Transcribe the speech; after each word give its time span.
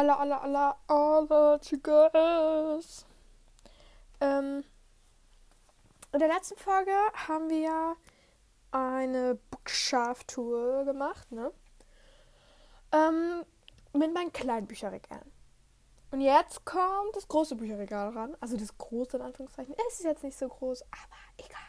aller, 0.00 0.18
aller, 0.18 0.42
aller, 0.42 0.76
aller 0.88 1.60
Girls. 1.82 3.04
Ähm, 4.20 4.64
in 6.12 6.18
der 6.18 6.28
letzten 6.28 6.56
Folge 6.56 6.92
haben 7.28 7.50
wir 7.50 7.96
eine 8.72 9.38
Bookshelf-Tour 9.50 10.84
gemacht, 10.86 11.30
ne? 11.30 11.52
Ähm, 12.92 13.44
mit 13.92 14.14
meinen 14.14 14.32
kleinen 14.32 14.66
Bücherregalen. 14.66 15.30
Und 16.12 16.22
jetzt 16.22 16.64
kommt 16.64 17.14
das 17.14 17.28
große 17.28 17.56
Bücherregal 17.56 18.10
ran. 18.10 18.36
Also 18.40 18.56
das 18.56 18.76
große 18.76 19.18
in 19.18 19.22
Anführungszeichen. 19.22 19.74
Es 19.86 20.00
ist 20.00 20.04
jetzt 20.04 20.24
nicht 20.24 20.36
so 20.36 20.48
groß, 20.48 20.82
aber 20.82 21.46
egal. 21.46 21.60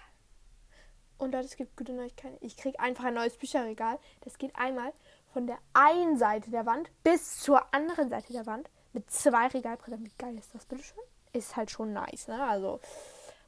Und 1.18 1.34
Leute, 1.34 1.45
es 1.45 1.55
gibt 1.57 1.75
gute 1.75 1.93
Neuigkeiten. 1.93 2.38
Ich 2.39 2.57
kriege 2.57 2.79
einfach 2.79 3.04
ein 3.04 3.13
neues 3.13 3.38
Bücherregal. 3.38 4.00
Das 4.21 4.38
geht 4.38 4.55
einmal 4.55 4.93
von 5.34 5.48
der 5.48 5.57
einen 5.73 6.18
Seite 6.18 6.52
der 6.52 6.66
Wand 6.66 6.89
bis 7.04 7.39
zur 7.39 7.73
anderen 7.73 8.09
Seite 8.09 8.34
der 8.34 8.45
Wand 8.45 8.70
mit 8.93 9.09
zwei 9.09 9.48
Regalbrettern. 9.48 10.05
Wie 10.05 10.13
geil 10.17 10.38
ist 10.38 10.53
das, 10.53 10.66
bitteschön? 10.66 10.99
Ist 11.34 11.55
halt 11.55 11.72
schon 11.72 11.94
nice, 11.94 12.27
ne? 12.27 12.44
Also 12.44 12.80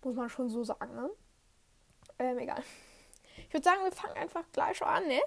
muss 0.04 0.16
man 0.16 0.30
schon 0.30 0.50
so 0.50 0.64
sagen, 0.64 0.96
ne? 0.96 1.10
Ähm, 2.20 2.38
egal. 2.40 2.64
Ich 3.38 3.54
würde 3.54 3.64
sagen, 3.64 3.84
wir 3.84 3.92
fangen 3.92 4.18
einfach 4.18 4.44
gleich 4.52 4.78
schon 4.78 4.88
an, 4.88 5.08
ne? 5.08 5.22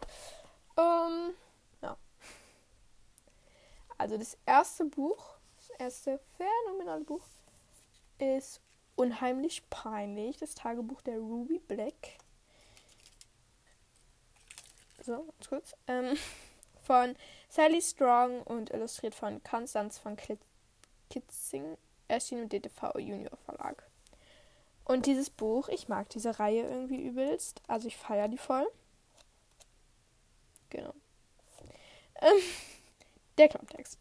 Ähm, 0.77 1.35
ja. 1.83 1.97
Also 3.99 4.17
das 4.17 4.39
erste 4.47 4.85
Buch, 4.85 5.37
das 5.57 5.71
erste 5.79 6.21
phänomenale 6.37 7.05
Buch 7.05 7.23
ist 8.19 8.61
Unheimlich 8.97 9.69
peinlich, 9.69 10.39
das 10.39 10.55
Tagebuch 10.55 11.03
der 11.03 11.19
Ruby 11.19 11.59
Black. 11.59 12.17
So, 15.05 15.23
ganz 15.23 15.49
kurz. 15.49 15.77
Ähm, 15.87 16.17
von 16.87 17.17
Sally 17.49 17.83
Strong 17.83 18.43
und 18.43 18.71
illustriert 18.71 19.15
von 19.15 19.43
Konstanz 19.43 19.99
von 19.99 20.17
Kitzing, 21.11 21.77
erschienen 22.09 22.45
im 22.45 22.49
DTV 22.49 22.99
Junior 22.99 23.37
Verlag. 23.37 23.83
Und 24.85 25.07
dieses 25.07 25.31
Buch, 25.31 25.69
ich 25.69 25.89
mag 25.89 26.09
diese 26.11 26.39
Reihe 26.39 26.63
irgendwie 26.63 27.03
übelst. 27.03 27.61
Also 27.67 27.89
ich 27.89 27.97
feiere 27.97 28.29
die 28.29 28.39
voll. 28.39 28.67
Genau. 30.71 30.95
Ähm, 32.21 32.39
der 33.39 33.49
Klapptext. 33.49 33.99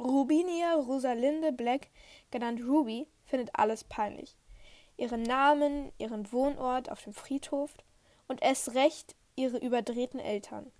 Rubinia 0.00 0.74
Rosalinde 0.74 1.52
Black, 1.52 1.88
genannt 2.32 2.60
Ruby, 2.66 3.06
findet 3.24 3.50
alles 3.52 3.84
peinlich. 3.84 4.36
Ihren 4.96 5.22
Namen, 5.22 5.92
ihren 5.98 6.30
Wohnort 6.32 6.90
auf 6.90 7.04
dem 7.04 7.14
Friedhof 7.14 7.72
und 8.26 8.42
erst 8.42 8.74
recht 8.74 9.14
ihre 9.36 9.58
überdrehten 9.58 10.18
Eltern. 10.18 10.72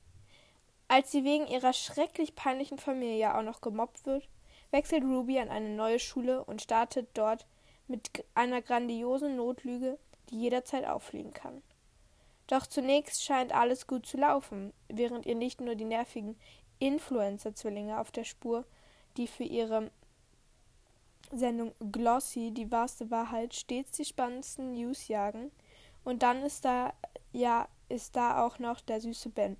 Als 0.89 1.11
sie 1.11 1.25
wegen 1.25 1.47
ihrer 1.47 1.73
schrecklich 1.73 2.35
peinlichen 2.35 2.79
Familie 2.79 3.37
auch 3.37 3.43
noch 3.43 3.61
gemobbt 3.61 4.07
wird, 4.07 4.29
wechselt 4.71 5.05
Ruby 5.05 5.39
an 5.39 5.49
eine 5.49 5.71
neue 5.71 5.99
Schule 5.99 6.45
und 6.45 6.63
startet 6.63 7.09
dort 7.15 7.47
mit 7.87 8.11
einer 8.35 8.63
grandiosen 8.63 9.37
Notlüge, 9.37 9.99
die 10.31 10.41
jederzeit 10.41 10.85
auffliegen 10.87 11.33
kann. 11.33 11.62
Doch 12.47 12.67
zunächst 12.67 13.23
scheint 13.25 13.55
alles 13.55 13.87
gut 13.87 14.07
zu 14.07 14.19
laufen, 14.19 14.73
während 14.89 15.27
ihr 15.27 15.35
nicht 15.35 15.61
nur 15.61 15.75
die 15.75 15.85
nervigen 15.85 16.37
Influencer-Zwillinge 16.79 17.99
auf 17.99 18.11
der 18.11 18.25
Spur, 18.25 18.65
die 19.17 19.27
für 19.27 19.45
ihre 19.45 19.91
Sendung 21.33 21.73
Glossy, 21.91 22.51
die 22.51 22.71
wahrste 22.71 23.11
Wahrheit, 23.11 23.55
stets 23.55 23.93
die 23.93 24.05
spannendsten 24.05 24.75
News 24.75 25.09
jagen. 25.09 25.51
Und 26.05 26.23
dann 26.23 26.43
ist 26.43 26.65
da 26.65 26.93
ja 27.33 27.67
ist 27.89 28.17
da 28.17 28.45
auch 28.45 28.59
noch 28.59 28.81
der 28.81 29.01
süße 29.01 29.31
Ben. 29.31 29.57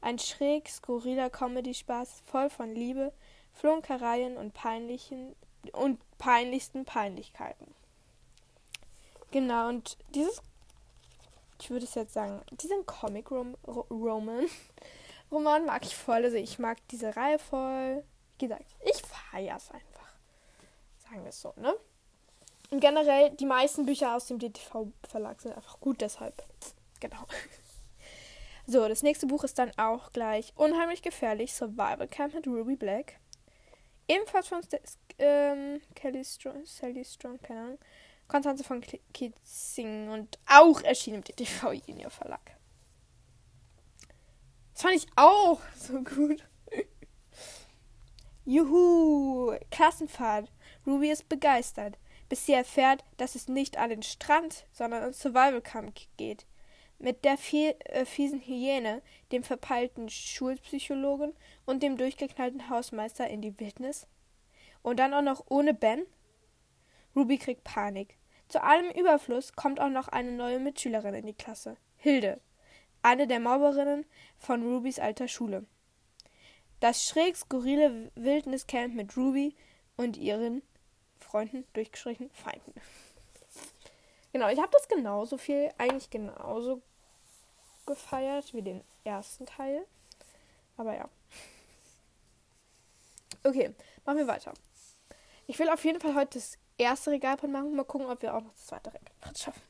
Ein 0.00 0.18
schräg 0.18 0.68
skurriler 0.68 1.30
Comedy-Spaß, 1.30 2.22
voll 2.26 2.50
von 2.50 2.74
Liebe, 2.74 3.12
Flunkereien 3.52 4.36
und 4.36 4.54
peinlichen 4.54 5.34
und 5.72 6.00
peinlichsten 6.18 6.84
Peinlichkeiten. 6.84 7.74
Genau, 9.30 9.68
und 9.68 9.98
dieses, 10.14 10.42
ich 11.60 11.70
würde 11.70 11.84
es 11.84 11.94
jetzt 11.94 12.14
sagen, 12.14 12.40
diesen 12.52 12.86
Comic-Roman 12.86 13.56
Roman 15.30 15.64
mag 15.64 15.84
ich 15.84 15.96
voll. 15.96 16.24
Also 16.24 16.36
ich 16.36 16.58
mag 16.58 16.78
diese 16.88 17.16
Reihe 17.16 17.38
voll. 17.38 18.02
Wie 18.38 18.46
gesagt, 18.46 18.64
ich 18.84 19.00
feiere 19.02 19.56
es 19.56 19.70
einfach. 19.70 20.08
Sagen 20.98 21.22
wir 21.22 21.30
es 21.30 21.40
so, 21.40 21.52
ne? 21.56 21.74
Und 22.70 22.80
generell, 22.80 23.30
die 23.30 23.46
meisten 23.46 23.84
Bücher 23.84 24.14
aus 24.14 24.26
dem 24.26 24.38
DTV-Verlag 24.38 25.40
sind 25.40 25.54
einfach 25.54 25.80
gut, 25.80 26.00
deshalb. 26.00 26.42
Genau. 27.00 27.18
So, 28.70 28.86
das 28.86 29.02
nächste 29.02 29.26
Buch 29.26 29.42
ist 29.42 29.58
dann 29.58 29.72
auch 29.78 30.12
gleich 30.12 30.52
Unheimlich 30.54 31.02
gefährlich, 31.02 31.52
Survival 31.52 32.06
Camp 32.06 32.34
mit 32.34 32.46
Ruby 32.46 32.76
Black. 32.76 33.14
Ebenfalls 34.06 34.46
von 34.46 34.62
St 34.62 34.78
ähm, 35.18 35.80
Kelly 35.96 36.24
Strong, 36.24 36.64
Sally 36.66 37.04
Strong, 37.04 37.40
keine 37.42 37.60
Ahnung. 37.60 37.78
Konstanze 38.28 38.62
von 38.62 38.80
Kitzing 39.12 40.10
und 40.10 40.38
auch 40.46 40.80
erschienen 40.82 41.16
im 41.16 41.24
DTV 41.24 41.72
Junior 41.84 42.12
Verlag. 42.12 42.56
Das 44.74 44.82
fand 44.82 44.94
ich 44.94 45.08
auch 45.16 45.60
so 45.76 46.00
gut. 46.02 46.48
Juhu, 48.44 49.52
Klassenfahrt. 49.72 50.48
Ruby 50.86 51.10
ist 51.10 51.28
begeistert, 51.28 51.98
bis 52.28 52.46
sie 52.46 52.52
erfährt, 52.52 53.02
dass 53.16 53.34
es 53.34 53.48
nicht 53.48 53.78
an 53.78 53.90
den 53.90 54.04
Strand, 54.04 54.64
sondern 54.70 55.02
ins 55.02 55.18
Survival 55.18 55.60
Camp 55.60 55.98
geht 56.16 56.46
mit 57.00 57.24
der 57.24 57.36
viel, 57.36 57.74
äh, 57.86 58.04
fiesen 58.04 58.40
Hyäne, 58.40 59.02
dem 59.32 59.42
verpeilten 59.42 60.08
Schulpsychologen 60.08 61.34
und 61.66 61.82
dem 61.82 61.96
durchgeknallten 61.96 62.68
Hausmeister 62.68 63.26
in 63.28 63.42
die 63.42 63.58
Wildnis? 63.58 64.06
Und 64.82 64.98
dann 64.98 65.14
auch 65.14 65.22
noch 65.22 65.44
ohne 65.48 65.74
Ben? 65.74 66.06
Ruby 67.16 67.38
kriegt 67.38 67.64
Panik. 67.64 68.16
Zu 68.48 68.62
allem 68.62 68.90
Überfluss 68.90 69.54
kommt 69.54 69.80
auch 69.80 69.88
noch 69.88 70.08
eine 70.08 70.32
neue 70.32 70.58
Mitschülerin 70.58 71.14
in 71.14 71.26
die 71.26 71.34
Klasse. 71.34 71.76
Hilde, 71.96 72.40
eine 73.02 73.26
der 73.26 73.40
Mobberinnen 73.40 74.06
von 74.38 74.62
Rubys 74.62 74.98
alter 74.98 75.28
Schule. 75.28 75.66
Das 76.80 77.04
schräg 77.04 77.36
skurrile 77.36 78.10
Wildniscamp 78.14 78.94
mit 78.94 79.16
Ruby 79.16 79.54
und 79.96 80.16
ihren 80.16 80.62
Freunden, 81.18 81.66
durchgestrichen 81.74 82.30
Feinden. 82.30 82.72
Genau, 84.32 84.48
ich 84.48 84.58
habe 84.58 84.70
das 84.72 84.88
genauso 84.88 85.36
viel, 85.36 85.70
eigentlich 85.76 86.08
genauso 86.08 86.82
gefeiert 87.90 88.54
wie 88.54 88.62
den 88.62 88.82
ersten 89.04 89.46
Teil. 89.46 89.84
Aber 90.76 90.94
ja. 90.94 91.08
Okay, 93.44 93.74
machen 94.04 94.18
wir 94.18 94.26
weiter. 94.26 94.54
Ich 95.46 95.58
will 95.58 95.68
auf 95.68 95.84
jeden 95.84 96.00
Fall 96.00 96.14
heute 96.14 96.38
das 96.38 96.58
erste 96.78 97.10
Regalbrett 97.10 97.50
machen. 97.50 97.74
Mal 97.74 97.84
gucken, 97.84 98.08
ob 98.08 98.22
wir 98.22 98.34
auch 98.34 98.42
noch 98.42 98.52
das 98.52 98.66
zweite 98.66 98.92
Regalbrett 98.92 99.38
schaffen. 99.38 99.62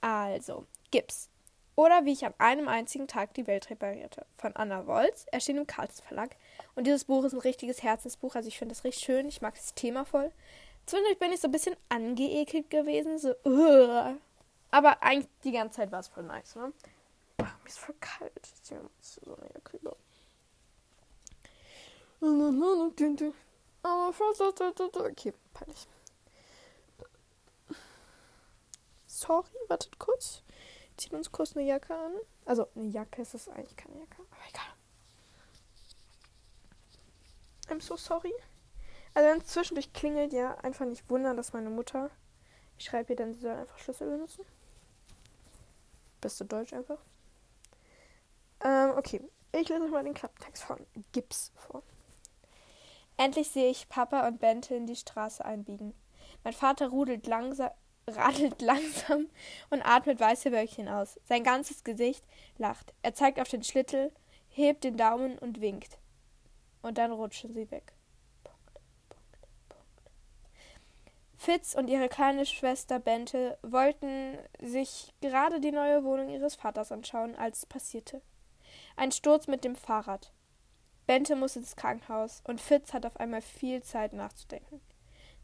Also, 0.00 0.66
Gips. 0.90 1.28
Oder 1.76 2.04
wie 2.04 2.12
ich 2.12 2.24
an 2.24 2.34
einem 2.38 2.66
einzigen 2.66 3.06
Tag 3.06 3.34
die 3.34 3.46
Welt 3.46 3.70
reparierte. 3.70 4.26
Von 4.36 4.56
Anna 4.56 4.86
Wolz, 4.86 5.26
erschien 5.30 5.58
im 5.58 5.66
Karls 5.66 6.00
Verlag. 6.00 6.34
Und 6.74 6.86
dieses 6.86 7.04
Buch 7.04 7.24
ist 7.24 7.34
ein 7.34 7.40
richtiges 7.40 7.82
Herzensbuch. 7.82 8.34
Also 8.34 8.48
ich 8.48 8.58
finde 8.58 8.74
das 8.74 8.82
richtig 8.82 9.04
schön. 9.04 9.28
Ich 9.28 9.42
mag 9.42 9.54
das 9.54 9.74
Thema 9.74 10.04
voll. 10.04 10.32
Zwischendurch 10.86 11.18
bin 11.18 11.32
ich 11.32 11.40
so 11.40 11.48
ein 11.48 11.52
bisschen 11.52 11.76
angeekelt 11.88 12.70
gewesen. 12.70 13.18
So, 13.18 13.34
uh, 13.44 14.16
aber 14.70 15.02
eigentlich 15.02 15.28
die 15.44 15.52
ganze 15.52 15.76
Zeit 15.76 15.92
war 15.92 16.00
es 16.00 16.08
voll 16.08 16.24
nice, 16.24 16.56
ne? 16.56 16.72
Ach, 17.38 17.58
mir 17.62 17.68
ist 17.68 17.78
voll 17.78 17.94
kalt. 18.00 18.32
Ich 18.42 18.62
zieh 18.62 18.74
mir 18.74 18.90
so 19.00 19.36
eine 19.36 19.50
Jacke 19.54 19.76
über. 19.76 19.96
Okay, 25.12 25.32
peinlich. 25.54 25.86
Sorry, 29.06 29.48
wartet 29.68 29.98
kurz. 29.98 30.42
Ziehen 30.96 31.16
uns 31.16 31.30
kurz 31.30 31.56
eine 31.56 31.64
Jacke 31.64 31.94
an. 31.94 32.12
Also, 32.44 32.68
eine 32.74 32.86
Jacke 32.86 33.22
ist 33.22 33.34
es 33.34 33.48
eigentlich 33.48 33.76
keine 33.76 33.98
Jacke, 33.98 34.22
aber 34.30 34.48
egal. 34.48 34.74
I'm 37.68 37.80
so 37.80 37.96
sorry. 37.96 38.34
Also, 39.14 39.28
wenn 39.28 39.38
es 39.38 39.46
zwischendurch 39.46 39.92
klingelt, 39.92 40.32
ja, 40.32 40.56
einfach 40.58 40.86
nicht 40.86 41.08
wundern, 41.08 41.36
dass 41.36 41.52
meine 41.52 41.70
Mutter. 41.70 42.10
Ich 42.78 42.86
schreibe 42.86 43.12
ihr 43.12 43.16
dann, 43.16 43.32
sie 43.32 43.40
soll 43.40 43.52
einfach 43.52 43.78
Schlüssel 43.78 44.08
benutzen. 44.08 44.44
Beste 46.20 46.44
Deutsch 46.44 46.72
einfach. 46.72 46.98
Ähm, 48.64 48.92
okay. 48.96 49.20
Ich 49.52 49.68
lese 49.68 49.84
euch 49.84 49.90
mal 49.90 50.04
den 50.04 50.14
Klapptext 50.14 50.62
von 50.62 50.78
Gips 51.12 51.52
vor. 51.56 51.82
Endlich 53.16 53.48
sehe 53.48 53.70
ich 53.70 53.88
Papa 53.88 54.28
und 54.28 54.40
Bente 54.40 54.74
in 54.74 54.86
die 54.86 54.94
Straße 54.94 55.44
einbiegen. 55.44 55.94
Mein 56.44 56.52
Vater 56.52 56.88
rudelt 56.88 57.26
langsam, 57.26 57.70
radelt 58.06 58.60
langsam 58.60 59.28
und 59.70 59.82
atmet 59.82 60.20
weiße 60.20 60.52
Wölkchen 60.52 60.88
aus. 60.88 61.18
Sein 61.24 61.44
ganzes 61.44 61.82
Gesicht 61.82 62.24
lacht. 62.58 62.94
Er 63.02 63.14
zeigt 63.14 63.40
auf 63.40 63.48
den 63.48 63.64
Schlittel, 63.64 64.12
hebt 64.48 64.84
den 64.84 64.96
Daumen 64.96 65.38
und 65.38 65.60
winkt. 65.60 65.98
Und 66.82 66.98
dann 66.98 67.10
rutschen 67.10 67.54
sie 67.54 67.70
weg. 67.70 67.92
Fitz 71.40 71.76
und 71.76 71.88
ihre 71.88 72.08
kleine 72.08 72.44
Schwester 72.44 72.98
Bente 72.98 73.58
wollten 73.62 74.36
sich 74.60 75.14
gerade 75.20 75.60
die 75.60 75.70
neue 75.70 76.02
Wohnung 76.02 76.30
ihres 76.30 76.56
Vaters 76.56 76.90
anschauen, 76.90 77.36
als 77.36 77.58
es 77.58 77.66
passierte. 77.66 78.20
Ein 78.96 79.12
Sturz 79.12 79.46
mit 79.46 79.62
dem 79.62 79.76
Fahrrad. 79.76 80.32
Bente 81.06 81.36
muss 81.36 81.54
ins 81.54 81.76
Krankenhaus 81.76 82.42
und 82.44 82.60
Fitz 82.60 82.92
hat 82.92 83.06
auf 83.06 83.18
einmal 83.18 83.40
viel 83.40 83.82
Zeit 83.84 84.12
nachzudenken. 84.12 84.80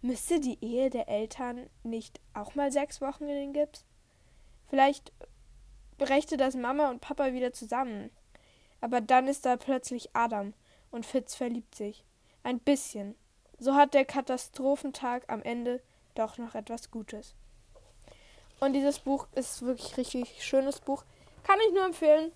Müsste 0.02 0.40
die 0.40 0.58
Ehe 0.62 0.90
der 0.90 1.08
Eltern 1.08 1.70
nicht 1.84 2.20
auch 2.34 2.56
mal 2.56 2.72
sechs 2.72 3.00
Wochen 3.00 3.28
in 3.28 3.36
den 3.36 3.52
Gips? 3.52 3.86
Vielleicht 4.68 5.12
brächte 5.96 6.36
das 6.36 6.56
Mama 6.56 6.90
und 6.90 7.00
Papa 7.02 7.32
wieder 7.32 7.52
zusammen. 7.52 8.10
Aber 8.80 9.00
dann 9.00 9.28
ist 9.28 9.46
da 9.46 9.56
plötzlich 9.56 10.10
Adam 10.12 10.54
und 10.90 11.06
Fitz 11.06 11.36
verliebt 11.36 11.76
sich. 11.76 12.04
Ein 12.42 12.58
bisschen. 12.58 13.14
So 13.58 13.74
hat 13.74 13.94
der 13.94 14.04
Katastrophentag 14.04 15.24
am 15.28 15.42
Ende 15.42 15.80
doch 16.14 16.38
noch 16.38 16.54
etwas 16.54 16.90
Gutes. 16.90 17.34
Und 18.60 18.72
dieses 18.72 18.98
Buch 18.98 19.26
ist 19.34 19.62
wirklich 19.62 19.96
richtig 19.96 20.44
schönes 20.44 20.80
Buch. 20.80 21.04
Kann 21.44 21.58
ich 21.66 21.74
nur 21.74 21.84
empfehlen. 21.84 22.32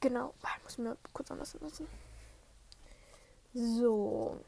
Genau. 0.00 0.32
Ich 0.56 0.64
muss 0.64 0.78
mir 0.78 0.96
kurz 1.12 1.30
anders 1.30 1.56
lassen. 1.60 1.86
So. 3.52 4.40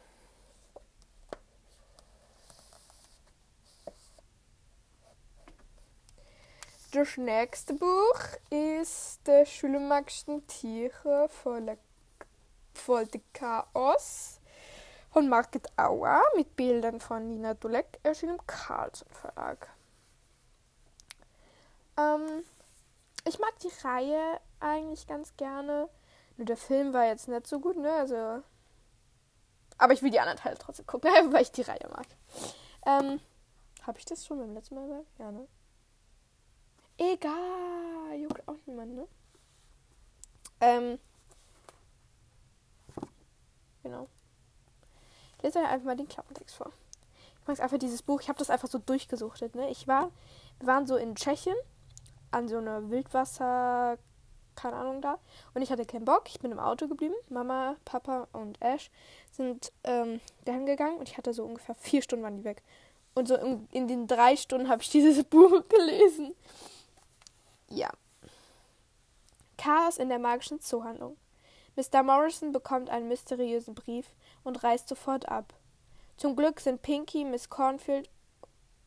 Das 6.92 7.16
nächste 7.16 7.74
Buch 7.74 8.20
ist 8.50 9.20
Der 9.26 9.46
schlimmsten 9.46 10.46
Tiere 10.48 11.28
voller, 11.28 11.78
voller 12.74 13.20
Chaos 13.32 14.39
von 15.10 15.28
Market 15.28 15.66
Auer 15.76 16.22
mit 16.36 16.56
Bildern 16.56 17.00
von 17.00 17.28
Nina 17.28 17.54
Dulek, 17.54 17.98
erschienen 18.02 18.36
im 18.38 18.46
Carlsen 18.46 19.08
Verlag. 19.10 19.68
Ähm, 21.98 22.44
ich 23.24 23.38
mag 23.38 23.58
die 23.58 23.86
Reihe 23.86 24.40
eigentlich 24.60 25.06
ganz 25.06 25.36
gerne. 25.36 25.88
Nur 26.36 26.46
der 26.46 26.56
Film 26.56 26.92
war 26.92 27.06
jetzt 27.06 27.28
nicht 27.28 27.46
so 27.46 27.60
gut, 27.60 27.76
ne? 27.76 27.92
Also. 27.92 28.42
Aber 29.78 29.92
ich 29.92 30.02
will 30.02 30.10
die 30.10 30.20
anderen 30.20 30.38
Teile 30.38 30.56
trotzdem 30.58 30.86
gucken, 30.86 31.10
weil 31.32 31.42
ich 31.42 31.52
die 31.52 31.62
Reihe 31.62 31.88
mag. 31.90 32.06
Ähm, 32.86 33.20
habe 33.82 33.98
ich 33.98 34.04
das 34.04 34.24
schon 34.24 34.38
beim 34.38 34.54
letzten 34.54 34.74
Mal 34.76 34.86
gesagt? 34.86 35.18
Ja, 35.18 35.32
ne? 35.32 35.46
Egal, 36.98 38.18
juckt 38.18 38.46
auch 38.46 38.56
niemand, 38.66 38.94
ne? 38.94 39.08
Ähm. 40.60 40.98
Genau. 43.82 44.08
Ich 45.40 45.44
lese 45.44 45.60
euch 45.60 45.68
einfach 45.68 45.86
mal 45.86 45.96
den 45.96 46.06
Klappentext 46.06 46.54
vor. 46.54 46.70
Ich 47.40 47.48
mag 47.48 47.60
einfach 47.60 47.78
dieses 47.78 48.02
Buch. 48.02 48.20
Ich 48.20 48.28
habe 48.28 48.38
das 48.38 48.50
einfach 48.50 48.68
so 48.68 48.78
durchgesuchtet, 48.78 49.54
ne? 49.54 49.70
Ich 49.70 49.88
war, 49.88 50.10
wir 50.58 50.66
waren 50.66 50.86
so 50.86 50.96
in 50.96 51.14
Tschechien 51.14 51.56
an 52.30 52.46
so 52.46 52.58
einer 52.58 52.90
Wildwasser, 52.90 53.96
keine 54.54 54.76
Ahnung 54.76 55.00
da. 55.00 55.18
Und 55.54 55.62
ich 55.62 55.72
hatte 55.72 55.86
keinen 55.86 56.04
Bock. 56.04 56.24
Ich 56.28 56.40
bin 56.40 56.52
im 56.52 56.58
Auto 56.58 56.88
geblieben. 56.88 57.14
Mama, 57.30 57.76
Papa 57.86 58.28
und 58.34 58.60
Ash 58.60 58.90
sind 59.32 59.72
ähm, 59.84 60.20
dahin 60.44 60.66
gegangen 60.66 60.98
und 60.98 61.08
ich 61.08 61.16
hatte 61.16 61.32
so 61.32 61.42
ungefähr 61.42 61.74
vier 61.74 62.02
Stunden 62.02 62.22
waren 62.22 62.36
die 62.36 62.44
weg. 62.44 62.62
Und 63.14 63.26
so 63.26 63.36
in, 63.36 63.66
in 63.72 63.88
den 63.88 64.06
drei 64.06 64.36
Stunden 64.36 64.68
habe 64.68 64.82
ich 64.82 64.90
dieses 64.90 65.24
Buch 65.30 65.66
gelesen. 65.70 66.34
Ja. 67.70 67.88
Chaos 69.56 69.96
in 69.96 70.10
der 70.10 70.18
magischen 70.18 70.60
Zoohandlung. 70.60 71.16
Mr. 71.76 72.02
Morrison 72.02 72.52
bekommt 72.52 72.90
einen 72.90 73.08
mysteriösen 73.08 73.74
Brief 73.74 74.06
und 74.44 74.62
reist 74.62 74.88
sofort 74.88 75.28
ab. 75.28 75.54
Zum 76.16 76.36
Glück 76.36 76.60
sind 76.60 76.82
Pinky, 76.82 77.24
Miss 77.24 77.48
Cornfield 77.48 78.10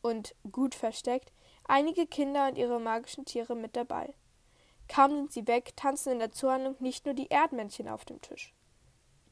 und 0.02 0.34
gut 0.50 0.74
versteckt 0.74 1.32
einige 1.66 2.06
Kinder 2.06 2.48
und 2.48 2.58
ihre 2.58 2.80
magischen 2.80 3.24
Tiere 3.24 3.56
mit 3.56 3.76
dabei. 3.76 4.14
Kaum 4.88 5.16
sind 5.16 5.32
sie 5.32 5.46
weg, 5.46 5.72
tanzen 5.76 6.12
in 6.12 6.18
der 6.18 6.32
Zoohandlung 6.32 6.76
nicht 6.78 7.06
nur 7.06 7.14
die 7.14 7.28
Erdmännchen 7.28 7.88
auf 7.88 8.04
dem 8.04 8.20
Tisch. 8.20 8.54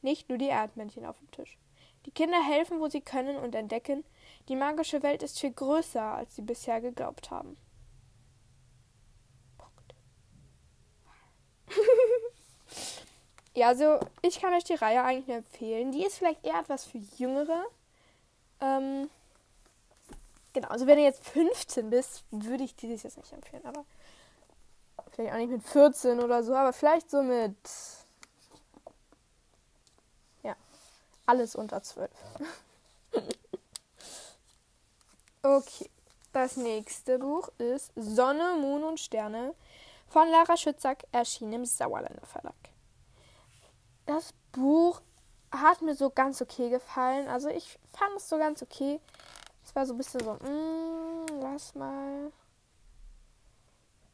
Nicht 0.01 0.29
nur 0.29 0.37
die 0.37 0.47
Erdmännchen 0.47 1.05
auf 1.05 1.19
dem 1.19 1.31
Tisch. 1.31 1.57
Die 2.05 2.11
Kinder 2.11 2.43
helfen, 2.43 2.79
wo 2.79 2.89
sie 2.89 3.01
können 3.01 3.37
und 3.37 3.55
entdecken, 3.55 4.03
die 4.49 4.55
magische 4.55 5.03
Welt 5.03 5.23
ist 5.23 5.39
viel 5.39 5.51
größer, 5.51 6.01
als 6.01 6.35
sie 6.35 6.41
bisher 6.41 6.81
geglaubt 6.81 7.31
haben. 7.31 7.55
Ja, 13.55 13.67
also 13.67 13.99
ich 14.21 14.41
kann 14.41 14.53
euch 14.53 14.63
die 14.63 14.73
Reihe 14.73 15.03
eigentlich 15.03 15.35
empfehlen. 15.35 15.91
Die 15.91 16.05
ist 16.05 16.17
vielleicht 16.17 16.43
eher 16.43 16.59
etwas 16.59 16.85
für 16.85 16.97
Jüngere. 17.17 17.63
Ähm, 18.59 19.09
genau, 20.53 20.69
also 20.69 20.87
wenn 20.87 20.97
du 20.97 21.03
jetzt 21.03 21.23
15 21.27 21.89
bist, 21.89 22.23
würde 22.31 22.63
ich 22.63 22.75
dieses 22.75 23.03
jetzt 23.03 23.17
nicht 23.17 23.31
empfehlen, 23.31 23.65
aber 23.65 23.85
vielleicht 25.11 25.33
auch 25.33 25.37
nicht 25.37 25.51
mit 25.51 25.63
14 25.63 26.19
oder 26.19 26.43
so, 26.43 26.55
aber 26.55 26.73
vielleicht 26.73 27.11
so 27.11 27.21
mit 27.21 27.55
ja, 30.41 30.55
alles 31.27 31.55
unter 31.55 31.83
12. 31.83 32.09
okay, 35.43 35.89
das 36.31 36.57
nächste 36.57 37.19
Buch 37.19 37.49
ist 37.59 37.91
Sonne, 37.95 38.55
Mond 38.59 38.83
und 38.83 38.99
Sterne 38.99 39.53
von 40.07 40.27
Lara 40.29 40.57
Schützack, 40.57 41.03
erschienen 41.11 41.53
im 41.53 41.65
Sauerländer 41.65 42.25
Verlag. 42.25 42.55
Das 44.05 44.33
Buch 44.51 45.01
hat 45.51 45.81
mir 45.81 45.95
so 45.95 46.09
ganz 46.09 46.41
okay 46.41 46.69
gefallen. 46.69 47.27
Also 47.27 47.49
ich 47.49 47.79
fand 47.93 48.15
es 48.17 48.29
so 48.29 48.37
ganz 48.37 48.61
okay. 48.61 48.99
Es 49.63 49.75
war 49.75 49.85
so 49.85 49.93
ein 49.93 49.97
bisschen 49.97 50.19
so, 50.21 50.33
mm, 50.33 51.41
lass 51.41 51.73
mal. 51.75 52.31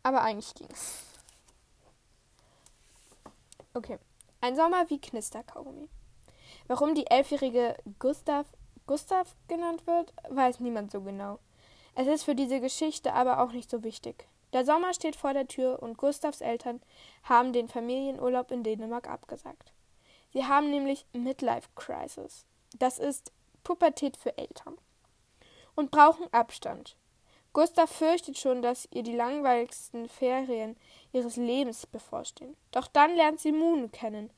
Aber 0.03 0.21
eigentlich 0.21 0.53
ging's. 0.53 1.03
Okay. 3.73 3.97
Ein 4.41 4.55
Sommer 4.55 4.89
wie 4.89 5.01
Knisterkaugummi. 5.01 5.89
Warum 6.67 6.95
die 6.95 7.07
elfjährige 7.07 7.75
Gustav 7.99 8.45
Gustav 8.87 9.35
genannt 9.47 9.85
wird, 9.85 10.13
weiß 10.29 10.61
niemand 10.61 10.91
so 10.91 11.01
genau. 11.01 11.37
Es 11.93 12.07
ist 12.07 12.23
für 12.23 12.33
diese 12.33 12.59
Geschichte 12.59 13.13
aber 13.13 13.39
auch 13.39 13.51
nicht 13.51 13.69
so 13.69 13.83
wichtig. 13.83 14.27
Der 14.51 14.65
Sommer 14.65 14.95
steht 14.95 15.15
vor 15.15 15.33
der 15.33 15.47
Tür 15.47 15.83
und 15.83 15.97
Gustavs 15.97 16.41
Eltern 16.41 16.81
haben 17.23 17.53
den 17.53 17.67
Familienurlaub 17.67 18.49
in 18.49 18.63
Dänemark 18.63 19.07
abgesagt. 19.07 19.73
Sie 20.31 20.45
haben 20.45 20.69
nämlich 20.69 21.05
Midlife 21.13 21.69
Crisis. 21.75 22.45
Das 22.77 22.99
ist 22.99 23.31
Pubertät 23.63 24.17
für 24.17 24.37
Eltern. 24.37 24.77
Und 25.75 25.91
brauchen 25.91 26.31
Abstand. 26.33 26.95
Gustav 27.53 27.89
fürchtet 27.89 28.37
schon, 28.37 28.61
dass 28.61 28.87
ihr 28.91 29.01
die 29.01 29.15
langweiligsten 29.15 30.07
Ferien 30.07 30.77
ihres 31.13 31.35
Lebens 31.35 31.87
bevorstehen. 31.87 32.55
Doch 32.71 32.87
dann 32.87 33.15
lernt 33.15 33.39
sie 33.39 33.51
Moon 33.51 33.91
kennen. 33.91 34.29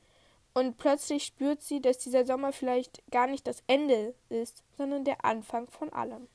Und 0.54 0.76
plötzlich 0.76 1.24
spürt 1.24 1.62
sie, 1.62 1.80
dass 1.80 1.98
dieser 1.98 2.26
Sommer 2.26 2.52
vielleicht 2.52 3.02
gar 3.10 3.26
nicht 3.26 3.46
das 3.46 3.62
Ende 3.66 4.14
ist, 4.28 4.62
sondern 4.76 5.04
der 5.04 5.24
Anfang 5.24 5.68
von 5.70 5.92
allem. 5.92 6.28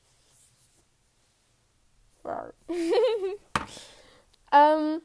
ähm, 4.52 5.00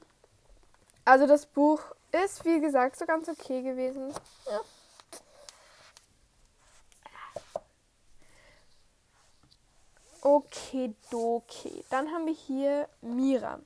also 1.06 1.28
das 1.28 1.46
Buch 1.46 1.82
ist, 2.14 2.46
wie 2.46 2.62
gesagt, 2.62 2.98
so 2.98 3.06
ganz 3.06 3.28
okay 3.28 3.62
gewesen. 3.62 4.14
Ja. 4.46 4.60
Okay, 10.22 10.96
okay. 11.12 11.84
Dann 11.90 12.10
haben 12.12 12.26
wir 12.26 12.34
hier 12.34 12.88
Mira. 13.02 13.60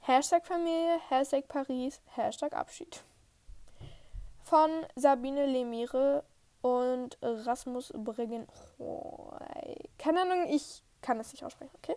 Hashtag 0.00 0.46
Familie, 0.46 1.00
Hashtag 1.08 1.48
Paris, 1.48 2.00
Hashtag 2.14 2.52
Abschied. 2.52 3.02
Von 4.44 4.70
Sabine 4.94 5.46
Lemire 5.46 6.24
und 6.62 7.18
Rasmus 7.22 7.92
Briggen. 7.94 8.46
Keine 9.98 10.22
Ahnung, 10.22 10.46
ich 10.48 10.82
kann 11.02 11.18
das 11.18 11.32
nicht 11.32 11.44
aussprechen, 11.44 11.74
okay? 11.82 11.96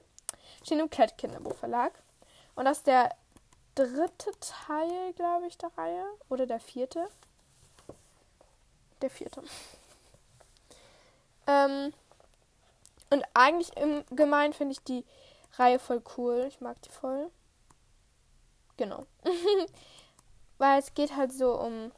Steht 0.64 0.80
im 0.80 0.90
Klett 0.90 1.18
Kinderbuchverlag. 1.18 1.94
Und 2.56 2.66
das 2.66 2.78
ist 2.78 2.88
der 2.88 3.16
dritte 3.76 4.32
Teil, 4.40 5.14
glaube 5.14 5.48
ich, 5.48 5.58
der 5.58 5.76
Reihe. 5.78 6.06
Oder 6.30 6.46
der 6.46 6.60
vierte. 6.60 7.08
Der 9.02 9.10
vierte. 9.10 9.44
Ähm, 11.48 11.94
und 13.10 13.24
eigentlich 13.34 13.76
im 13.78 14.04
Gemein 14.16 14.54
finde 14.54 14.74
ich 14.74 14.84
die 14.84 15.06
Reihe 15.58 15.80
voll 15.80 16.02
cool. 16.18 16.46
Ich 16.48 16.62
mag 16.62 16.82
die 16.82 16.90
voll. 16.90 17.30
Genau. 18.78 19.06
Weil 20.58 20.80
es 20.80 20.94
geht 20.94 21.16
halt 21.16 21.32
so 21.32 21.60
um 21.60 21.92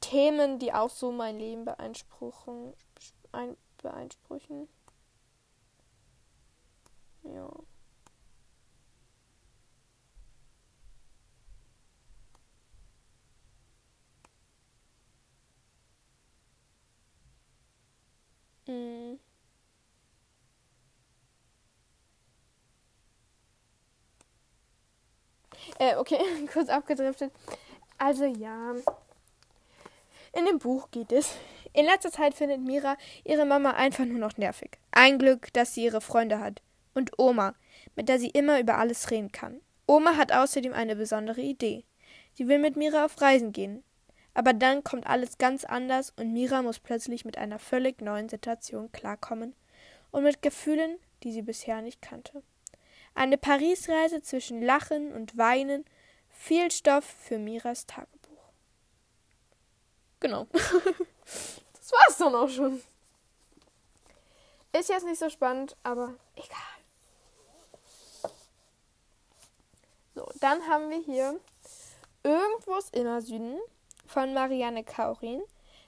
Themen, 0.00 0.58
die 0.58 0.72
auch 0.72 0.90
so 0.90 1.10
mein 1.10 1.38
Leben 1.38 1.64
beeinspruchen. 1.64 2.74
beeinspruchen. 3.82 4.68
Ja. 7.22 7.50
Mm. 18.66 19.18
Äh, 25.78 25.96
okay, 25.96 26.18
kurz 26.52 26.68
abgedriftet. 26.68 27.32
Also 27.98 28.24
ja. 28.24 28.74
In 30.32 30.46
dem 30.46 30.58
Buch 30.58 30.90
geht 30.90 31.12
es. 31.12 31.36
In 31.72 31.86
letzter 31.86 32.10
Zeit 32.10 32.34
findet 32.34 32.60
Mira 32.60 32.96
ihre 33.24 33.44
Mama 33.44 33.72
einfach 33.72 34.04
nur 34.04 34.18
noch 34.18 34.36
nervig. 34.36 34.78
Ein 34.92 35.18
Glück, 35.18 35.52
dass 35.52 35.74
sie 35.74 35.84
ihre 35.84 36.00
Freunde 36.00 36.38
hat. 36.38 36.62
Und 36.94 37.18
Oma, 37.18 37.54
mit 37.96 38.08
der 38.08 38.18
sie 38.18 38.30
immer 38.30 38.60
über 38.60 38.78
alles 38.78 39.10
reden 39.10 39.32
kann. 39.32 39.60
Oma 39.86 40.16
hat 40.16 40.32
außerdem 40.32 40.72
eine 40.72 40.96
besondere 40.96 41.40
Idee. 41.40 41.84
Sie 42.32 42.48
will 42.48 42.58
mit 42.58 42.76
Mira 42.76 43.04
auf 43.04 43.20
Reisen 43.20 43.52
gehen. 43.52 43.82
Aber 44.34 44.52
dann 44.52 44.82
kommt 44.82 45.06
alles 45.06 45.38
ganz 45.38 45.64
anders 45.64 46.12
und 46.16 46.32
Mira 46.32 46.62
muss 46.62 46.80
plötzlich 46.80 47.24
mit 47.24 47.38
einer 47.38 47.58
völlig 47.58 48.00
neuen 48.02 48.28
Situation 48.28 48.90
klarkommen 48.90 49.54
und 50.10 50.24
mit 50.24 50.42
Gefühlen, 50.42 50.98
die 51.22 51.32
sie 51.32 51.42
bisher 51.42 51.80
nicht 51.82 52.02
kannte. 52.02 52.42
Eine 53.14 53.38
Paris-Reise 53.38 54.22
zwischen 54.22 54.60
Lachen 54.60 55.12
und 55.12 55.38
Weinen, 55.38 55.84
viel 56.28 56.70
Stoff 56.70 57.04
für 57.04 57.38
Miras 57.38 57.86
Tagebuch. 57.86 58.50
Genau. 60.18 60.46
das 60.52 61.92
war's 61.92 62.16
dann 62.18 62.34
auch 62.34 62.48
schon. 62.48 62.82
Ist 64.72 64.88
jetzt 64.88 65.06
nicht 65.06 65.20
so 65.20 65.30
spannend, 65.30 65.76
aber 65.84 66.14
egal. 66.34 66.58
So, 70.16 70.28
dann 70.40 70.66
haben 70.66 70.90
wir 70.90 70.98
hier 70.98 71.38
Irgendwo's 72.24 72.88
Innersüden 72.88 73.60
von 74.14 74.32
Marianne 74.32 74.84
Kaurin, 74.84 75.42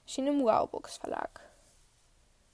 erschien 0.05 0.27
im 0.27 0.43
Wow 0.43 0.69
Books 0.69 0.97
Verlag. 0.97 1.39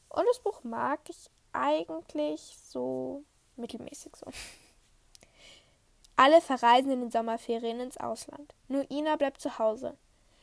Und 0.10 0.24
das 0.28 0.40
Buch 0.40 0.64
mag 0.64 1.00
ich 1.10 1.32
eigentlich 1.52 2.56
so 2.62 3.24
mittelmäßig 3.56 4.16
so. 4.16 4.28
Alle 6.16 6.42
verreisen 6.42 6.92
in 6.92 7.02
den 7.02 7.12
Sommerferien 7.12 7.80
ins 7.80 7.98
Ausland. 7.98 8.54
Nur 8.68 8.90
Ina 8.92 9.16
bleibt 9.16 9.42
zu 9.42 9.58
Hause. 9.58 9.98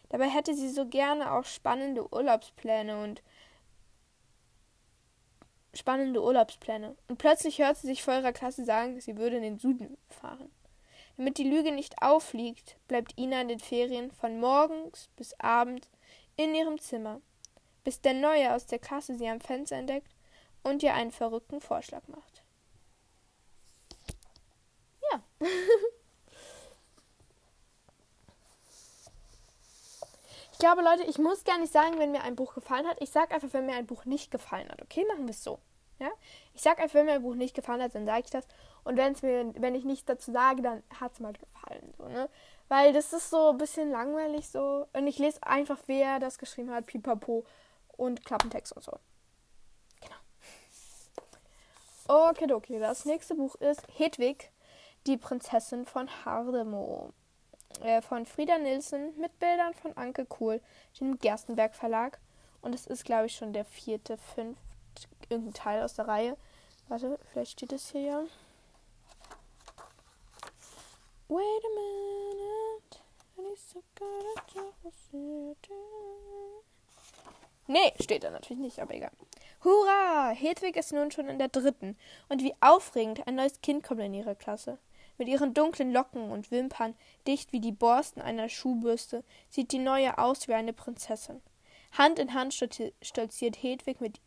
Dabei 0.09 0.29
hätte 0.29 0.53
sie 0.53 0.69
so 0.69 0.87
gerne 0.87 1.31
auch 1.33 1.45
spannende 1.45 2.13
Urlaubspläne 2.13 3.01
und 3.01 3.23
spannende 5.75 6.21
Urlaubspläne. 6.25 6.97
Und 7.07 7.19
plötzlich 7.19 7.61
hört 7.61 7.77
sie 7.77 7.87
sich 7.87 8.03
vor 8.03 8.15
ihrer 8.15 8.33
Klasse 8.33 8.65
sagen, 8.65 9.01
sie 9.01 9.17
würde 9.17 9.37
in 9.37 9.45
den 9.45 9.59
Süden 9.61 9.97
fahren. 10.09 10.51
Damit 11.17 11.39
die 11.39 11.49
Lüge 11.49 11.73
nicht 11.73 12.03
auffliegt, 12.03 12.77
bleibt 12.89 13.19
Ina 13.19 13.43
in 13.43 13.49
den 13.49 13.61
Ferien 13.61 14.11
von 14.11 14.41
morgens 14.41 15.09
bis 15.17 15.35
abends 15.39 15.89
in 16.37 16.55
ihrem 16.55 16.79
Zimmer, 16.79 17.21
bis 17.85 18.01
der 18.01 18.15
Neue 18.15 18.55
aus 18.55 18.67
der 18.67 18.79
Klasse 18.79 19.17
sie 19.17 19.29
am 19.29 19.41
Fenster 19.41 19.77
entdeckt 19.77 20.15
und 20.63 20.83
ihr 20.83 20.95
einen 20.95 21.11
verrückten 21.11 21.61
Vorschlag 21.61 22.07
macht. 22.09 22.43
Ja. 25.13 25.23
ich 30.53 30.59
glaube, 30.59 30.83
Leute, 30.83 31.05
ich 31.05 31.19
muss 31.19 31.45
gar 31.45 31.59
nicht 31.59 31.73
sagen, 31.73 31.99
wenn 31.99 32.13
mir 32.13 32.23
ein 32.23 32.37
Buch 32.37 32.55
gefallen 32.55 32.87
hat. 32.87 33.01
Ich 33.01 33.11
sage 33.11 33.35
einfach, 33.35 33.53
wenn 33.53 33.67
mir 33.67 33.75
ein 33.75 33.87
Buch 33.87 34.05
nicht 34.05 34.31
gefallen 34.31 34.69
hat. 34.71 34.81
Okay, 34.83 35.05
machen 35.07 35.27
wir 35.27 35.33
es 35.33 35.43
so. 35.43 35.59
Ja? 36.01 36.11
Ich 36.55 36.63
sage 36.63 36.83
einfach, 36.83 36.95
wenn 36.95 37.07
mir 37.07 37.13
ein 37.13 37.23
Buch 37.23 37.35
nicht 37.35 37.55
gefallen 37.55 37.83
hat, 37.83 37.95
dann 37.95 38.07
sage 38.07 38.23
ich 38.25 38.31
das. 38.31 38.47
Und 38.83 38.97
wenn's 38.97 39.23
mir, 39.23 39.53
wenn 39.57 39.75
ich 39.75 39.85
nichts 39.85 40.07
dazu 40.07 40.33
sage, 40.33 40.63
dann 40.63 40.83
hat 40.99 41.13
es 41.13 41.21
halt 41.21 41.39
gefallen. 41.39 41.95
So, 41.99 42.09
ne? 42.09 42.29
Weil 42.69 42.93
das 42.93 43.13
ist 43.13 43.31
so 43.31 43.51
ein 43.51 43.59
bisschen 43.59 43.91
langweilig 43.91 44.49
so. 44.49 44.87
Und 44.93 45.07
ich 45.07 45.19
lese 45.19 45.43
einfach, 45.43 45.79
wer 45.87 46.19
das 46.19 46.39
geschrieben 46.39 46.71
hat, 46.71 46.87
pipapo 46.87 47.45
und 47.97 48.25
Klappentext 48.25 48.73
und 48.73 48.83
so. 48.83 48.99
Genau. 50.01 50.17
Okay, 52.29 52.53
okay. 52.53 52.79
Das 52.79 53.05
nächste 53.05 53.35
Buch 53.35 53.55
ist 53.57 53.83
Hedwig, 53.99 54.51
die 55.07 55.17
Prinzessin 55.17 55.85
von 55.85 56.09
Hardemo. 56.25 57.13
Äh, 57.83 58.03
von 58.03 58.27
Frieda 58.27 58.59
Nilsson 58.59 59.17
mit 59.17 59.39
Bildern 59.39 59.75
von 59.75 59.97
Anke 59.97 60.27
Kohl, 60.27 60.61
dem 60.99 61.19
Gerstenberg 61.19 61.75
Verlag. 61.75 62.19
Und 62.63 62.75
es 62.75 62.87
ist, 62.87 63.05
glaube 63.05 63.27
ich, 63.27 63.37
schon 63.37 63.53
der 63.53 63.65
vierte, 63.65 64.19
fünfte, 64.19 64.70
irgendein 65.29 65.55
Teil 65.55 65.83
aus 65.83 65.95
der 65.95 66.09
Reihe. 66.09 66.37
Warte, 66.89 67.19
vielleicht 67.31 67.53
steht 67.53 67.73
es 67.73 67.91
hier 67.91 68.01
ja. 68.01 68.23
Wait 71.29 71.65
a 71.65 71.69
minute. 71.69 71.91
Nee, 77.67 77.93
steht 78.01 78.25
da 78.25 78.31
natürlich 78.31 78.61
nicht, 78.61 78.81
aber 78.81 78.95
egal. 78.95 79.13
Hurra! 79.63 80.31
Hedwig 80.31 80.75
ist 80.75 80.93
nun 80.93 81.13
schon 81.13 81.29
in 81.29 81.39
der 81.39 81.47
dritten. 81.47 81.97
Und 82.29 82.43
wie 82.43 82.55
aufregend, 82.61 83.25
ein 83.29 83.37
neues 83.37 83.61
Kind 83.61 83.85
kommt 83.85 84.01
in 84.01 84.13
ihre 84.13 84.35
Klasse. 84.35 84.79
Mit 85.19 85.29
ihren 85.29 85.55
dunklen 85.55 85.93
Locken 85.93 86.33
und 86.33 86.51
Wimpern, 86.51 86.97
dicht 87.29 87.53
wie 87.53 87.61
die 87.61 87.71
Borsten 87.71 88.21
einer 88.21 88.49
Schuhbürste, 88.49 89.23
sieht 89.51 89.71
die 89.71 89.79
Neue 89.79 90.19
aus 90.19 90.49
wie 90.49 90.55
eine 90.55 90.73
Prinzessin. 90.73 91.41
Hand 91.93 92.19
in 92.19 92.35
Hand 92.35 92.55
stolziert 92.55 93.63
Hedwig 93.63 94.01
mit 94.01 94.19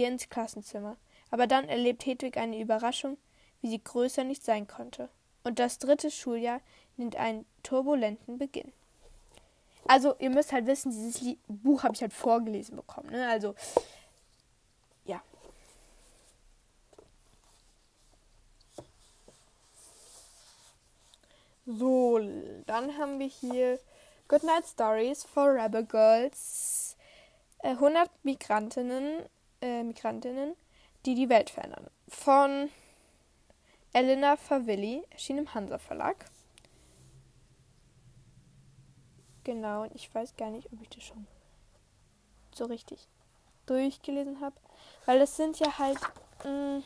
ihr 0.00 0.08
ins 0.08 0.28
Klassenzimmer. 0.28 0.96
Aber 1.30 1.46
dann 1.46 1.68
erlebt 1.68 2.06
Hedwig 2.06 2.36
eine 2.36 2.60
Überraschung, 2.60 3.18
wie 3.60 3.68
sie 3.68 3.82
größer 3.82 4.24
nicht 4.24 4.44
sein 4.44 4.66
konnte 4.66 5.08
und 5.48 5.58
das 5.58 5.78
dritte 5.78 6.10
Schuljahr 6.10 6.60
nimmt 6.96 7.16
einen 7.16 7.46
turbulenten 7.62 8.38
Beginn. 8.38 8.72
Also, 9.86 10.14
ihr 10.18 10.28
müsst 10.28 10.52
halt 10.52 10.66
wissen, 10.66 10.90
dieses 10.90 11.22
Lied 11.22 11.38
Buch 11.48 11.82
habe 11.84 11.94
ich 11.94 12.02
halt 12.02 12.12
vorgelesen 12.12 12.76
bekommen. 12.76 13.10
Ne? 13.10 13.26
Also, 13.26 13.54
ja. 15.06 15.22
So, 21.64 22.20
dann 22.66 22.98
haben 22.98 23.18
wir 23.18 23.28
hier 23.28 23.78
Goodnight 24.28 24.66
Stories 24.66 25.24
for 25.24 25.54
Rebel 25.54 25.86
Girls. 25.86 26.96
100 27.60 28.06
äh, 28.06 28.10
Migrantinnen, 28.22 29.22
äh, 29.60 29.82
Migrantinnen, 29.82 30.54
die 31.06 31.14
die 31.14 31.28
Welt 31.28 31.50
verändern. 31.50 31.88
Von 32.08 32.70
Elena 33.92 34.36
Favilli 34.36 35.02
erschien 35.10 35.38
im 35.38 35.54
Hansa 35.54 35.78
Verlag. 35.78 36.24
Genau, 39.44 39.82
und 39.82 39.94
ich 39.94 40.14
weiß 40.14 40.36
gar 40.36 40.50
nicht, 40.50 40.70
ob 40.72 40.82
ich 40.82 40.88
das 40.90 41.04
schon 41.04 41.26
so 42.54 42.66
richtig 42.66 43.08
durchgelesen 43.66 44.40
habe. 44.40 44.56
Weil 45.06 45.20
es 45.22 45.36
sind 45.36 45.58
ja 45.58 45.78
halt. 45.78 45.98
Mm, 46.44 46.80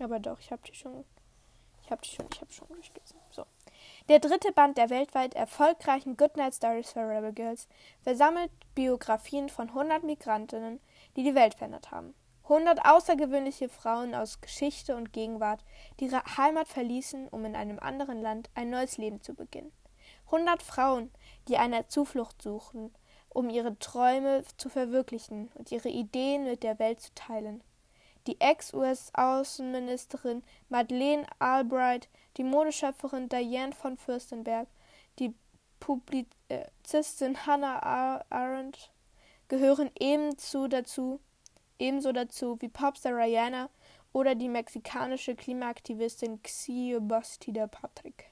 aber 0.00 0.20
doch, 0.20 0.38
ich 0.38 0.52
habe 0.52 0.62
die 0.62 0.74
schon. 0.74 1.04
Ich 1.82 1.90
habe 1.90 2.00
die 2.02 2.10
schon, 2.10 2.26
ich 2.32 2.40
habe 2.40 2.52
schon 2.52 2.68
durchgelesen. 2.68 3.18
So. 3.30 3.44
Der 4.10 4.18
dritte 4.18 4.52
Band 4.52 4.76
der 4.76 4.90
weltweit 4.90 5.32
erfolgreichen 5.32 6.18
Goodnight 6.18 6.54
Stories 6.54 6.92
for 6.92 7.08
Rebel 7.08 7.32
Girls 7.32 7.66
versammelt 8.02 8.50
Biografien 8.74 9.48
von 9.48 9.70
100 9.70 10.02
Migrantinnen, 10.02 10.78
die 11.16 11.22
die 11.22 11.34
Welt 11.34 11.54
verändert 11.54 11.90
haben. 11.90 12.12
100 12.42 12.84
außergewöhnliche 12.84 13.70
Frauen 13.70 14.14
aus 14.14 14.42
Geschichte 14.42 14.94
und 14.94 15.14
Gegenwart, 15.14 15.64
die 15.98 16.04
ihre 16.04 16.22
Heimat 16.36 16.68
verließen, 16.68 17.28
um 17.28 17.46
in 17.46 17.56
einem 17.56 17.78
anderen 17.78 18.20
Land 18.20 18.50
ein 18.54 18.68
neues 18.68 18.98
Leben 18.98 19.22
zu 19.22 19.32
beginnen. 19.32 19.72
100 20.26 20.62
Frauen, 20.62 21.10
die 21.48 21.56
eine 21.56 21.88
Zuflucht 21.88 22.42
suchen, 22.42 22.94
um 23.30 23.48
ihre 23.48 23.78
Träume 23.78 24.44
zu 24.58 24.68
verwirklichen 24.68 25.50
und 25.54 25.72
ihre 25.72 25.88
Ideen 25.88 26.44
mit 26.44 26.62
der 26.62 26.78
Welt 26.78 27.00
zu 27.00 27.14
teilen 27.14 27.64
die 28.26 28.40
Ex-US-Außenministerin 28.40 30.42
Madeleine 30.68 31.26
Albright, 31.38 32.08
die 32.36 32.44
Modeschöpferin 32.44 33.28
Diane 33.28 33.72
von 33.72 33.96
Fürstenberg, 33.96 34.68
die 35.18 35.34
Publizistin 35.80 37.46
Hannah 37.46 38.24
Arendt 38.30 38.90
gehören 39.48 39.90
ebenso 39.98 40.66
dazu, 40.66 41.20
ebenso 41.78 42.12
dazu 42.12 42.56
wie 42.60 42.68
Popstar 42.68 43.14
Rihanna 43.14 43.68
oder 44.12 44.34
die 44.34 44.48
mexikanische 44.48 45.34
Klimaaktivistin 45.34 46.42
Xio 46.42 47.00
Bastida 47.00 47.66
Patrick. 47.66 48.30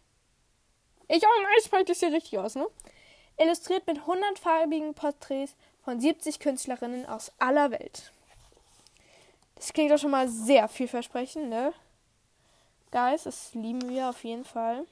Ich, 1.08 1.22
ich 1.58 1.64
spreche 1.64 1.84
das 1.84 2.00
hier 2.00 2.12
richtig 2.12 2.38
aus, 2.38 2.54
ne? 2.54 2.66
Illustriert 3.36 3.86
mit 3.86 3.98
100 3.98 4.38
farbigen 4.38 4.94
Porträts 4.94 5.56
von 5.82 6.00
70 6.00 6.38
Künstlerinnen 6.38 7.06
aus 7.06 7.32
aller 7.38 7.70
Welt. 7.70 8.12
Das 9.62 9.72
klingt 9.72 9.92
doch 9.92 9.98
schon 9.98 10.10
mal 10.10 10.28
sehr 10.28 10.66
vielversprechend, 10.66 11.48
ne? 11.48 11.72
Guys, 12.90 13.22
das 13.22 13.54
lieben 13.54 13.88
wir 13.88 14.08
auf 14.08 14.24
jeden 14.24 14.44
Fall. 14.44 14.84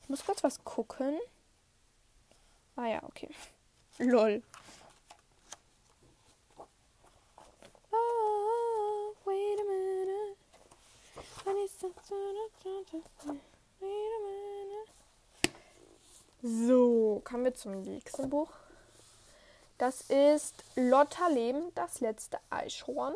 Ich 0.00 0.08
muss 0.08 0.24
kurz 0.24 0.44
was 0.44 0.62
gucken. 0.62 1.18
Ah 2.76 2.86
ja, 2.86 3.02
okay. 3.02 3.28
Lol. 3.98 4.44
Wait 9.24 9.58
a 9.58 9.64
minute. 9.64 10.36
I 11.46 11.52
need 11.52 11.70
So, 16.42 17.20
kommen 17.24 17.42
wir 17.42 17.54
zum 17.54 17.82
nächsten 17.82 18.30
Buch. 18.30 18.52
Das 19.80 20.02
ist 20.10 20.62
Lotta 20.76 21.28
Leben, 21.28 21.74
das 21.74 22.00
letzte 22.00 22.38
Eichhorn 22.50 23.14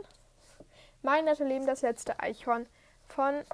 Mein 1.03 1.27
Leben, 1.27 1.67
das 1.67 1.83
letzte 1.83 2.19
Eichhorn 2.21 2.67
von 3.07 3.45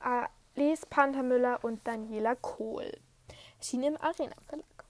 Alice 0.00 0.84
Panthermüller 0.86 1.62
und 1.62 1.86
Daniela 1.86 2.34
Kohl. 2.34 2.90
Erschien 3.58 3.84
im 3.84 3.96
Arena 3.98 4.34
Verlag. 4.48 4.84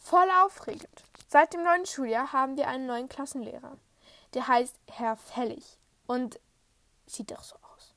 Voll 0.00 0.26
aufregend. 0.42 1.04
Seit 1.28 1.52
dem 1.52 1.62
neuen 1.62 1.84
Schuljahr 1.84 2.32
haben 2.32 2.56
wir 2.56 2.66
einen 2.66 2.86
neuen 2.86 3.10
Klassenlehrer. 3.10 3.76
Der 4.32 4.48
heißt 4.48 4.76
Herr 4.90 5.18
Fellig 5.18 5.76
und 6.06 6.40
sieht 7.06 7.30
doch 7.30 7.44
so 7.44 7.56
aus. 7.56 7.94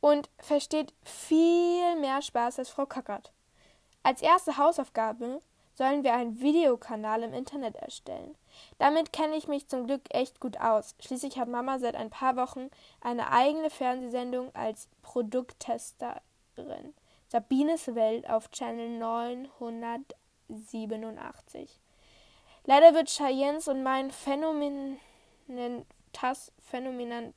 Und 0.00 0.30
versteht 0.38 0.94
viel 1.04 2.00
mehr 2.00 2.22
Spaß 2.22 2.60
als 2.60 2.70
Frau 2.70 2.86
Kackert. 2.86 3.30
Als 4.02 4.22
erste 4.22 4.56
Hausaufgabe 4.56 5.42
sollen 5.74 6.04
wir 6.04 6.14
einen 6.14 6.40
Videokanal 6.40 7.22
im 7.22 7.34
Internet 7.34 7.76
erstellen. 7.76 8.36
Damit 8.78 9.12
kenne 9.12 9.36
ich 9.36 9.48
mich 9.48 9.68
zum 9.68 9.86
Glück 9.86 10.02
echt 10.10 10.40
gut 10.40 10.58
aus. 10.60 10.94
Schließlich 11.00 11.38
hat 11.38 11.48
Mama 11.48 11.78
seit 11.78 11.96
ein 11.96 12.10
paar 12.10 12.36
Wochen 12.36 12.70
eine 13.00 13.32
eigene 13.32 13.70
Fernsehsendung 13.70 14.54
als 14.54 14.88
Produkttesterin. 15.02 16.94
Sabines 17.28 17.94
Welt 17.94 18.28
auf 18.30 18.50
Channel 18.50 18.98
987. 18.98 21.80
Leider 22.66 22.94
wird 22.94 23.10
Cheyennes 23.10 23.68
und 23.68 23.82
mein 23.82 24.10
Phänomen 24.10 24.98
Tas 26.12 26.50
Phänomen 26.60 27.34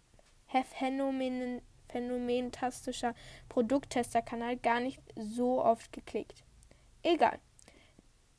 Phänomen 0.48 1.62
phänomentastischer 1.90 3.14
Produkttesterkanal 3.50 4.56
gar 4.58 4.80
nicht 4.80 5.02
so 5.16 5.62
oft 5.64 5.92
geklickt. 5.92 6.44
Egal. 7.02 7.40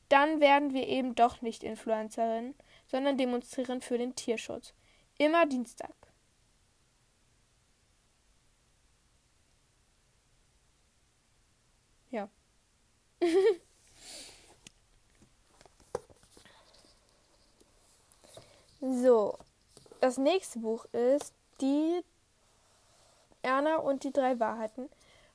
Dann 0.09 0.41
werden 0.41 0.73
wir 0.73 0.87
eben 0.87 1.15
doch 1.15 1.43
nicht 1.43 1.63
Influencerin, 1.63 2.55
sondern 2.87 3.19
demonstrieren 3.19 3.81
für 3.81 3.99
den 3.99 4.15
Tierschutz. 4.15 4.73
Immer 5.19 5.47
Dienstag. 5.47 5.95
Ja. 12.11 12.29
so, 18.81 19.39
das 20.01 20.17
nächste 20.17 20.61
Buch 20.61 20.87
ist 20.93 21.35
Die 21.61 22.03
Erna 23.43 23.77
und 23.77 24.05
die 24.05 24.13
drei 24.13 24.39
Wahrheiten 24.39 24.89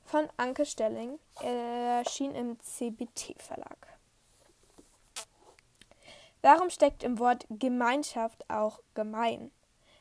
von 0.04 0.28
Anke 0.36 0.66
Stelling. 0.66 1.18
erschien 1.40 2.34
im 2.34 2.58
CBT 2.60 3.40
Verlag. 3.42 3.93
Warum 6.44 6.68
steckt 6.68 7.02
im 7.02 7.18
Wort 7.20 7.46
Gemeinschaft 7.48 8.50
auch 8.50 8.80
gemein? 8.92 9.50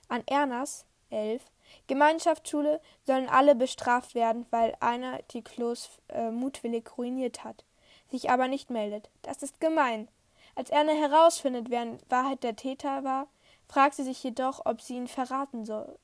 An 0.10 0.24
Ernas, 0.26 0.86
11, 1.10 1.42
Gemeinschaftsschule 1.88 2.82
sollen 3.06 3.30
alle 3.30 3.56
bestraft 3.56 4.14
werden, 4.14 4.46
weil 4.50 4.76
einer 4.82 5.22
die 5.32 5.42
Klos 5.42 6.02
äh, 6.10 6.32
mutwillig 6.32 6.98
ruiniert 6.98 7.46
hat, 7.46 7.64
sich 8.12 8.30
aber 8.30 8.50
nicht 8.50 8.70
meldet. 8.70 9.10
Das 9.22 9.42
ist 9.42 9.62
gemein. 9.62 10.10
Als 10.54 10.70
Erna 10.70 10.92
herausfindet, 10.92 11.70
wer 11.70 11.84
in 11.84 11.98
Wahrheit 12.10 12.44
der 12.44 12.58
Täter 12.58 13.06
war, 13.06 13.28
fragt 13.70 13.96
sie 13.96 14.04
sich 14.04 14.22
jedoch, 14.22 14.66
ob 14.66 14.82
sie 14.82 14.98
ihn 14.98 15.08
verraten 15.08 15.64
soll. 15.64 15.98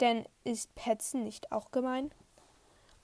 Denn 0.00 0.26
ist 0.42 0.74
Petzen 0.74 1.22
nicht 1.22 1.52
auch 1.52 1.70
gemein? 1.70 2.10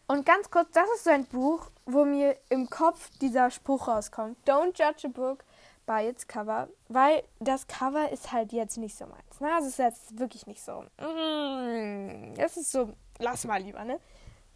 Und 0.08 0.26
ganz 0.26 0.50
kurz, 0.50 0.72
das 0.72 0.90
ist 0.96 1.04
so 1.04 1.10
ein 1.10 1.26
Buch, 1.26 1.70
wo 1.84 2.04
mir 2.04 2.36
im 2.48 2.68
Kopf 2.68 3.08
dieser 3.20 3.52
Spruch 3.52 3.86
rauskommt. 3.86 4.36
Don't 4.48 4.76
judge 4.76 5.06
a 5.06 5.08
book 5.08 5.44
its 5.88 6.26
cover, 6.26 6.68
weil 6.88 7.22
das 7.38 7.66
Cover 7.66 8.10
ist 8.10 8.32
halt 8.32 8.52
jetzt 8.52 8.76
nicht 8.76 8.96
so 8.96 9.06
meins. 9.06 9.40
Ne? 9.40 9.52
Also 9.54 9.68
es 9.68 9.74
ist 9.74 9.78
jetzt 9.78 10.18
wirklich 10.18 10.46
nicht 10.46 10.60
so. 10.60 10.84
Mm, 10.98 12.34
es 12.36 12.56
ist 12.56 12.72
so, 12.72 12.92
lass 13.18 13.44
mal 13.44 13.62
lieber, 13.62 13.84
ne? 13.84 14.00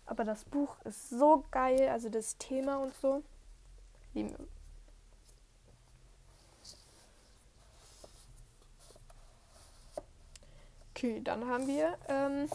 Aber 0.07 0.25
das 0.25 0.45
Buch 0.45 0.77
ist 0.85 1.11
so 1.11 1.45
geil, 1.51 1.89
also 1.89 2.09
das 2.09 2.37
Thema 2.37 2.79
und 2.79 2.95
so. 2.95 3.23
Lieben 4.13 4.31
wir. 4.31 4.47
Okay, 10.91 11.21
dann 11.23 11.47
haben 11.47 11.67
wir 11.67 11.97
ähm, 12.09 12.51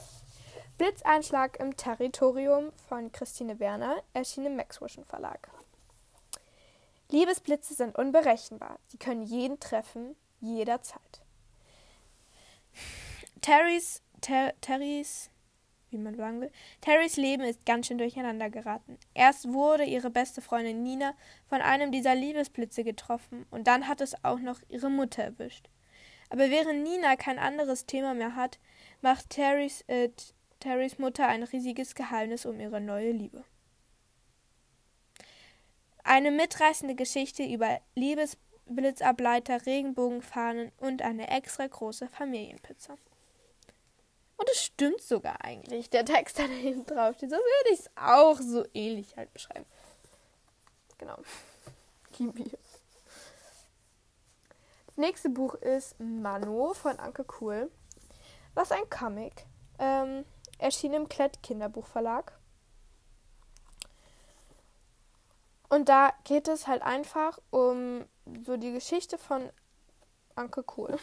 Blitzeinschlag 0.77 1.59
im 1.59 1.77
Territorium 1.77 2.71
von 2.89 3.11
Christine 3.11 3.59
Werner, 3.59 3.95
erschienen 4.13 4.47
im 4.47 4.55
Maxwischen 4.57 5.05
Verlag. 5.05 5.49
Liebesblitze 7.11 7.73
sind 7.73 7.97
unberechenbar. 7.97 8.79
Sie 8.87 8.97
können 8.97 9.21
jeden 9.21 9.59
treffen, 9.59 10.15
jederzeit. 10.39 11.21
Terrys, 13.41 14.01
Ter, 14.21 14.53
Terrys, 14.61 15.29
wie 15.91 15.97
man 15.97 16.15
sagen 16.15 16.41
will, 16.41 16.51
Terrys 16.81 17.15
Leben 17.15 17.43
ist 17.43 17.65
ganz 17.65 17.87
schön 17.87 17.99
durcheinander 17.99 18.49
geraten. 18.49 18.97
Erst 19.13 19.51
wurde 19.53 19.83
ihre 19.83 20.09
beste 20.09 20.41
Freundin 20.41 20.81
Nina 20.83 21.13
von 21.47 21.61
einem 21.61 21.91
dieser 21.91 22.15
Liebesblitze 22.15 22.83
getroffen 22.83 23.45
und 23.51 23.67
dann 23.67 23.87
hat 23.87 24.01
es 24.01 24.15
auch 24.23 24.39
noch 24.39 24.59
ihre 24.67 24.89
Mutter 24.89 25.23
erwischt. 25.23 25.69
Aber 26.29 26.49
während 26.49 26.83
Nina 26.83 27.15
kein 27.15 27.37
anderes 27.37 27.85
Thema 27.85 28.13
mehr 28.15 28.35
hat, 28.35 28.59
macht 29.01 29.29
Terrys, 29.29 29.83
äh, 29.87 30.09
Terrys 30.59 30.97
Mutter 30.97 31.27
ein 31.27 31.43
riesiges 31.43 31.93
Geheimnis 31.93 32.45
um 32.45 32.59
ihre 32.59 32.81
neue 32.81 33.11
Liebe. 33.11 33.43
Eine 36.07 36.29
mitreißende 36.29 36.93
Geschichte 36.93 37.43
über 37.43 37.81
Liebesblitzableiter, 37.95 39.65
Regenbogenfahnen 39.65 40.71
und 40.77 41.01
eine 41.01 41.29
extra 41.29 41.65
große 41.65 42.07
Familienpizza. 42.07 42.93
Und 44.37 44.49
es 44.51 44.63
stimmt 44.63 45.01
sogar 45.01 45.43
eigentlich. 45.43 45.89
Der 45.89 46.05
Text, 46.05 46.37
der 46.37 46.47
da 46.47 46.53
hinten 46.53 46.85
drauf 46.85 47.15
steht, 47.15 47.31
so 47.31 47.37
würde 47.37 47.73
ich 47.73 47.79
es 47.79 47.89
auch 47.95 48.39
so 48.39 48.63
ähnlich 48.75 49.17
halt 49.17 49.33
beschreiben. 49.33 49.65
Genau. 50.99 51.17
Liebe. 52.19 52.59
Das 54.85 54.97
nächste 54.97 55.29
Buch 55.29 55.55
ist 55.55 55.99
Mano 55.99 56.75
von 56.75 56.99
Anke 56.99 57.25
Cool. 57.41 57.71
Was 58.53 58.71
ein 58.71 58.87
Comic. 58.91 59.47
Ähm, 59.79 60.23
erschien 60.59 60.93
im 60.93 61.09
Klett 61.09 61.41
Kinderbuchverlag. 61.41 62.37
Und 65.75 65.89
da 65.89 66.13
geht 66.23 66.47
es 66.47 66.67
halt 66.67 66.83
einfach 66.83 67.37
um 67.49 68.05
so 68.45 68.55
die 68.55 68.71
Geschichte 68.71 69.17
von 69.17 69.49
Anke 70.33 70.63
Kohl. 70.63 70.97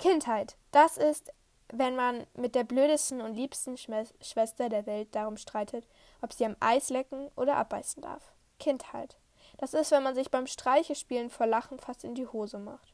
Kindheit. 0.00 0.56
Das 0.72 0.96
ist, 0.96 1.32
wenn 1.68 1.94
man 1.94 2.26
mit 2.34 2.56
der 2.56 2.64
blödesten 2.64 3.20
und 3.20 3.36
liebsten 3.36 3.76
Schwester 3.78 4.68
der 4.68 4.86
Welt 4.86 5.14
darum 5.14 5.36
streitet, 5.36 5.86
ob 6.20 6.32
sie 6.32 6.46
am 6.46 6.56
Eis 6.58 6.88
lecken 6.88 7.30
oder 7.36 7.54
abbeißen 7.58 8.02
darf. 8.02 8.32
Kindheit. 8.58 9.16
Das 9.58 9.72
ist, 9.72 9.92
wenn 9.92 10.02
man 10.02 10.16
sich 10.16 10.32
beim 10.32 10.48
Streichespielen 10.48 11.30
vor 11.30 11.46
Lachen 11.46 11.78
fast 11.78 12.02
in 12.02 12.16
die 12.16 12.26
Hose 12.26 12.58
macht. 12.58 12.92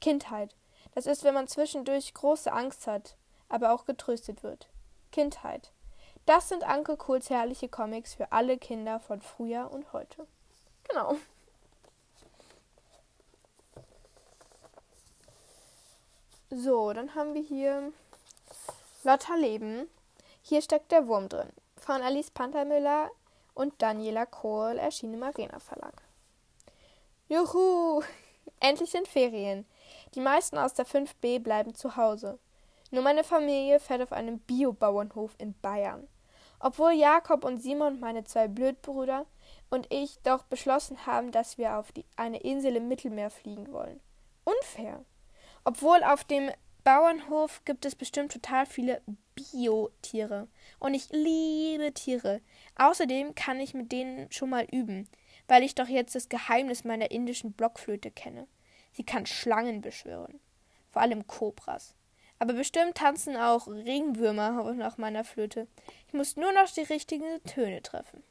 Kindheit. 0.00 0.56
Das 0.94 1.04
ist, 1.04 1.22
wenn 1.22 1.34
man 1.34 1.48
zwischendurch 1.48 2.14
große 2.14 2.50
Angst 2.50 2.86
hat, 2.86 3.18
aber 3.50 3.74
auch 3.74 3.84
getröstet 3.84 4.42
wird. 4.42 4.70
Kindheit. 5.12 5.70
Das 6.26 6.48
sind 6.48 6.64
Anke 6.64 6.96
Kohls 6.96 7.30
herrliche 7.30 7.68
Comics 7.68 8.14
für 8.14 8.32
alle 8.32 8.58
Kinder 8.58 8.98
von 8.98 9.20
früher 9.20 9.70
und 9.70 9.92
heute. 9.92 10.26
Genau. 10.88 11.16
So, 16.50 16.92
dann 16.92 17.14
haben 17.14 17.34
wir 17.34 17.42
hier 17.42 17.92
Lotta 19.04 19.36
Leben. 19.36 19.88
Hier 20.42 20.62
steckt 20.62 20.90
der 20.90 21.06
Wurm 21.06 21.28
drin. 21.28 21.52
Von 21.76 22.02
Alice 22.02 22.32
Panthermüller 22.32 23.10
und 23.54 23.80
Daniela 23.80 24.26
Kohl 24.26 24.78
erschienen 24.78 25.14
im 25.14 25.22
Arena 25.22 25.60
Verlag. 25.60 26.02
Juhu! 27.28 28.02
Endlich 28.60 28.90
sind 28.90 29.06
Ferien. 29.06 29.64
Die 30.16 30.20
meisten 30.20 30.58
aus 30.58 30.74
der 30.74 30.86
5b 30.86 31.38
bleiben 31.38 31.74
zu 31.74 31.96
Hause. 31.96 32.40
Nur 32.90 33.02
meine 33.04 33.22
Familie 33.22 33.78
fährt 33.78 34.02
auf 34.02 34.12
einem 34.12 34.40
Biobauernhof 34.40 35.34
in 35.38 35.54
Bayern. 35.60 36.08
Obwohl 36.58 36.92
Jakob 36.92 37.44
und 37.44 37.58
Simon, 37.58 38.00
meine 38.00 38.24
zwei 38.24 38.48
Blödbrüder, 38.48 39.26
und 39.70 39.92
ich 39.92 40.18
doch 40.22 40.44
beschlossen 40.44 41.06
haben, 41.06 41.32
dass 41.32 41.58
wir 41.58 41.76
auf 41.76 41.92
die, 41.92 42.04
eine 42.16 42.40
Insel 42.40 42.76
im 42.76 42.88
Mittelmeer 42.88 43.30
fliegen 43.30 43.72
wollen. 43.72 44.00
Unfair. 44.44 45.04
Obwohl 45.64 46.02
auf 46.04 46.24
dem 46.24 46.50
Bauernhof 46.84 47.64
gibt 47.64 47.84
es 47.84 47.96
bestimmt 47.96 48.30
total 48.30 48.64
viele 48.64 49.02
Biotiere. 49.34 50.46
Und 50.78 50.94
ich 50.94 51.08
liebe 51.10 51.92
Tiere. 51.92 52.40
Außerdem 52.76 53.34
kann 53.34 53.58
ich 53.58 53.74
mit 53.74 53.90
denen 53.90 54.30
schon 54.30 54.50
mal 54.50 54.68
üben, 54.70 55.08
weil 55.48 55.64
ich 55.64 55.74
doch 55.74 55.88
jetzt 55.88 56.14
das 56.14 56.28
Geheimnis 56.28 56.84
meiner 56.84 57.10
indischen 57.10 57.52
Blockflöte 57.52 58.12
kenne. 58.12 58.46
Sie 58.92 59.02
kann 59.02 59.26
Schlangen 59.26 59.80
beschwören. 59.80 60.38
Vor 60.90 61.02
allem 61.02 61.26
Kobras. 61.26 61.95
Aber 62.38 62.52
bestimmt 62.52 62.96
tanzen 62.96 63.36
auch 63.36 63.66
Regenwürmer 63.66 64.74
nach 64.74 64.98
meiner 64.98 65.24
Flöte. 65.24 65.66
Ich 66.06 66.12
muss 66.12 66.36
nur 66.36 66.52
noch 66.52 66.70
die 66.70 66.82
richtigen 66.82 67.42
Töne 67.44 67.82
treffen. 67.82 68.22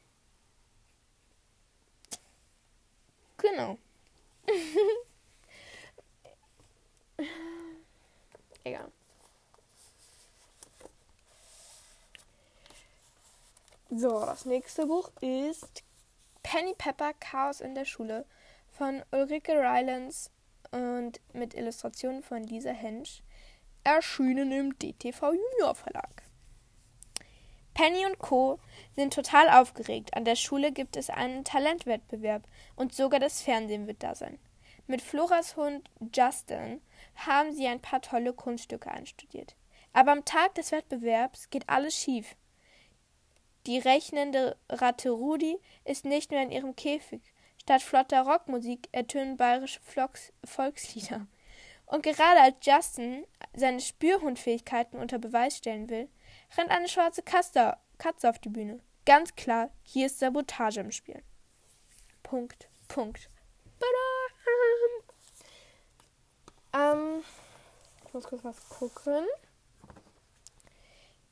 Genau. 3.38 3.78
Egal. 8.64 8.90
So, 13.90 14.20
das 14.20 14.44
nächste 14.44 14.86
Buch 14.86 15.10
ist 15.20 15.82
Penny 16.42 16.74
Pepper 16.76 17.12
Chaos 17.14 17.60
in 17.60 17.74
der 17.74 17.84
Schule 17.84 18.24
von 18.72 19.02
Ulrike 19.10 19.52
Rylands 19.52 20.30
und 20.70 21.20
mit 21.32 21.54
Illustrationen 21.54 22.22
von 22.22 22.42
Lisa 22.42 22.70
Hensch 22.70 23.22
erschienen 23.86 24.50
im 24.50 24.78
DTV 24.78 25.32
Junior 25.32 25.76
Verlag. 25.76 26.24
Penny 27.72 28.04
und 28.04 28.18
Co. 28.18 28.58
sind 28.96 29.14
total 29.14 29.48
aufgeregt. 29.48 30.14
An 30.14 30.24
der 30.24 30.34
Schule 30.34 30.72
gibt 30.72 30.96
es 30.96 31.08
einen 31.08 31.44
Talentwettbewerb 31.44 32.42
und 32.74 32.92
sogar 32.92 33.20
das 33.20 33.42
Fernsehen 33.42 33.86
wird 33.86 34.02
da 34.02 34.16
sein. 34.16 34.40
Mit 34.88 35.02
Floras 35.02 35.56
Hund 35.56 35.88
Justin 36.12 36.80
haben 37.14 37.52
sie 37.52 37.68
ein 37.68 37.80
paar 37.80 38.02
tolle 38.02 38.32
Kunststücke 38.32 38.90
einstudiert. 38.90 39.54
Aber 39.92 40.10
am 40.10 40.24
Tag 40.24 40.56
des 40.56 40.72
Wettbewerbs 40.72 41.50
geht 41.50 41.68
alles 41.68 41.94
schief. 41.94 42.34
Die 43.66 43.78
rechnende 43.78 44.56
Ratte 44.68 45.10
Rudi 45.10 45.58
ist 45.84 46.04
nicht 46.04 46.32
mehr 46.32 46.42
in 46.42 46.50
ihrem 46.50 46.74
Käfig. 46.74 47.22
Statt 47.62 47.82
flotter 47.82 48.22
Rockmusik 48.22 48.88
ertönen 48.90 49.36
bayerische 49.36 49.80
Volkslieder. 50.44 51.26
Und 51.86 52.02
gerade 52.02 52.40
als 52.40 52.56
Justin 52.62 53.24
seine 53.54 53.80
Spürhundfähigkeiten 53.80 54.98
unter 54.98 55.18
Beweis 55.18 55.56
stellen 55.56 55.88
will, 55.88 56.08
rennt 56.56 56.70
eine 56.70 56.88
schwarze 56.88 57.22
Katze, 57.22 57.76
Katze 57.98 58.28
auf 58.28 58.38
die 58.38 58.48
Bühne. 58.48 58.80
Ganz 59.04 59.34
klar, 59.36 59.70
hier 59.82 60.06
ist 60.06 60.18
Sabotage 60.18 60.80
im 60.80 60.90
Spiel. 60.90 61.22
Punkt, 62.24 62.68
Punkt. 62.88 63.30
Ähm, 66.74 67.22
ich 68.04 68.12
muss 68.12 68.24
kurz 68.24 68.44
was 68.44 68.68
gucken. 68.68 69.24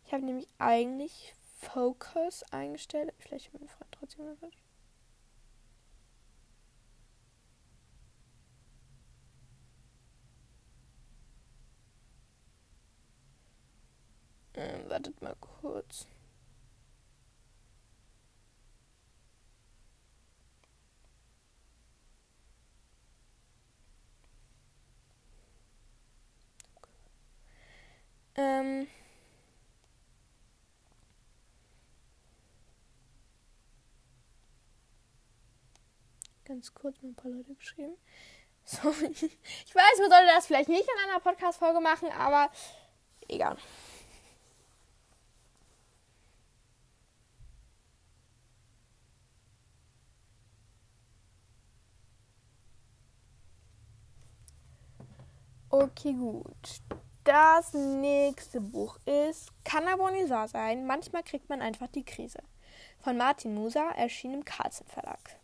Ich 0.07 0.13
habe 0.13 0.25
nämlich 0.25 0.49
eigentlich 0.59 1.35
Focus 1.59 2.45
eingestellt. 2.53 3.13
Vielleicht 3.19 3.53
mein 3.53 3.69
Freund 3.69 3.91
trotzdem 3.93 4.27
noch 4.27 4.41
was. 4.41 4.64
Ähm, 14.57 14.89
wartet 14.89 15.21
mal 15.21 15.35
kurz. 15.41 16.07
Ähm. 28.37 28.87
Ganz 36.45 36.75
kurz 36.75 37.01
mal 37.01 37.09
ein 37.09 37.15
paar 37.15 37.31
Leute 37.31 37.55
geschrieben. 37.55 37.97
So, 38.67 38.89
ich 38.89 39.75
weiß, 39.75 39.99
man 39.99 40.09
sollte 40.11 40.27
das 40.35 40.47
vielleicht 40.47 40.71
nicht 40.71 40.89
in 40.89 41.11
einer 41.11 41.21
Podcast-Folge 41.21 41.81
machen, 41.81 42.09
aber 42.13 42.51
egal. 43.29 43.59
Okay, 55.77 56.13
gut. 56.13 56.83
Das 57.25 57.75
nächste 57.75 58.61
Buch 58.61 58.97
ist 59.07 59.51
Kann 59.65 59.89
aber 59.89 60.05
wahr 60.05 60.47
sein. 60.47 60.87
Manchmal 60.87 61.25
kriegt 61.25 61.49
man 61.49 61.61
einfach 61.61 61.89
die 61.89 62.05
Krise. 62.05 62.39
Von 63.01 63.17
Martin 63.17 63.57
Musa, 63.57 63.91
erschienen 63.91 64.35
im 64.35 64.45
Carlsen 64.45 64.87
Verlag. 64.87 65.41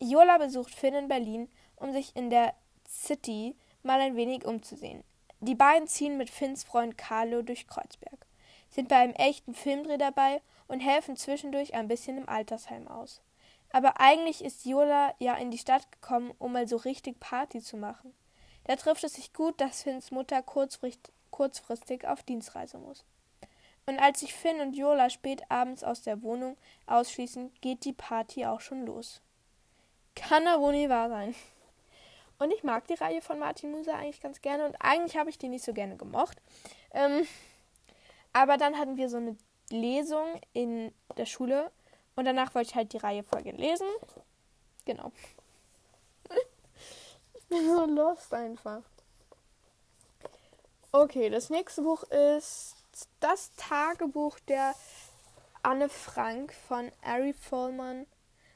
Jola 0.00 0.38
besucht 0.38 0.74
Finn 0.74 0.94
in 0.94 1.08
Berlin, 1.08 1.50
um 1.76 1.92
sich 1.92 2.16
in 2.16 2.30
der 2.30 2.54
City 2.88 3.54
mal 3.82 4.00
ein 4.00 4.16
wenig 4.16 4.46
umzusehen. 4.46 5.04
Die 5.40 5.54
beiden 5.54 5.86
ziehen 5.86 6.16
mit 6.16 6.30
Finns 6.30 6.64
Freund 6.64 6.96
Carlo 6.96 7.42
durch 7.42 7.66
Kreuzberg, 7.66 8.26
sind 8.70 8.88
bei 8.88 8.96
einem 8.96 9.12
echten 9.12 9.54
Filmdreh 9.54 9.98
dabei 9.98 10.40
und 10.68 10.80
helfen 10.80 11.18
zwischendurch 11.18 11.74
ein 11.74 11.86
bisschen 11.86 12.16
im 12.16 12.30
Altersheim 12.30 12.88
aus. 12.88 13.20
Aber 13.72 14.00
eigentlich 14.00 14.42
ist 14.42 14.64
Jola 14.64 15.12
ja 15.18 15.34
in 15.34 15.50
die 15.50 15.58
Stadt 15.58 15.92
gekommen, 15.92 16.32
um 16.38 16.52
mal 16.52 16.66
so 16.66 16.78
richtig 16.78 17.20
Party 17.20 17.60
zu 17.60 17.76
machen. 17.76 18.14
Da 18.68 18.76
trifft 18.76 19.02
es 19.02 19.14
sich 19.14 19.32
gut, 19.32 19.58
dass 19.62 19.82
Finns 19.82 20.10
Mutter 20.10 20.42
kurzfristig 20.42 22.06
auf 22.06 22.22
Dienstreise 22.22 22.76
muss. 22.76 23.02
Und 23.86 23.98
als 23.98 24.20
sich 24.20 24.34
Finn 24.34 24.60
und 24.60 24.76
Jola 24.76 25.08
spät 25.08 25.42
abends 25.50 25.82
aus 25.82 26.02
der 26.02 26.22
Wohnung 26.22 26.58
ausschließen, 26.86 27.50
geht 27.62 27.86
die 27.86 27.94
Party 27.94 28.44
auch 28.44 28.60
schon 28.60 28.84
los. 28.84 29.22
Kann 30.14 30.44
er 30.44 30.60
wohl 30.60 30.72
nie 30.72 30.90
wahr 30.90 31.08
sein. 31.08 31.34
Und 32.38 32.52
ich 32.52 32.62
mag 32.62 32.86
die 32.88 32.94
Reihe 32.94 33.22
von 33.22 33.38
Martin 33.38 33.70
Musa 33.70 33.94
eigentlich 33.94 34.20
ganz 34.20 34.42
gerne 34.42 34.66
und 34.66 34.76
eigentlich 34.80 35.16
habe 35.16 35.30
ich 35.30 35.38
die 35.38 35.48
nicht 35.48 35.64
so 35.64 35.72
gerne 35.72 35.96
gemocht. 35.96 36.36
Ähm, 36.92 37.26
aber 38.34 38.58
dann 38.58 38.76
hatten 38.76 38.98
wir 38.98 39.08
so 39.08 39.16
eine 39.16 39.38
Lesung 39.70 40.26
in 40.52 40.92
der 41.16 41.26
Schule 41.26 41.72
und 42.16 42.26
danach 42.26 42.54
wollte 42.54 42.68
ich 42.68 42.76
halt 42.76 42.92
die 42.92 42.98
Reihe 42.98 43.22
Folge 43.22 43.52
lesen. 43.52 43.88
Genau 44.84 45.10
so 47.50 47.86
lost 47.86 48.32
einfach. 48.34 48.82
Okay, 50.92 51.30
das 51.30 51.50
nächste 51.50 51.82
Buch 51.82 52.02
ist 52.04 52.76
das 53.20 53.52
Tagebuch 53.56 54.38
der 54.40 54.74
Anne 55.62 55.88
Frank 55.88 56.54
von 56.66 56.90
Ari 57.02 57.34
Vollmann 57.34 58.06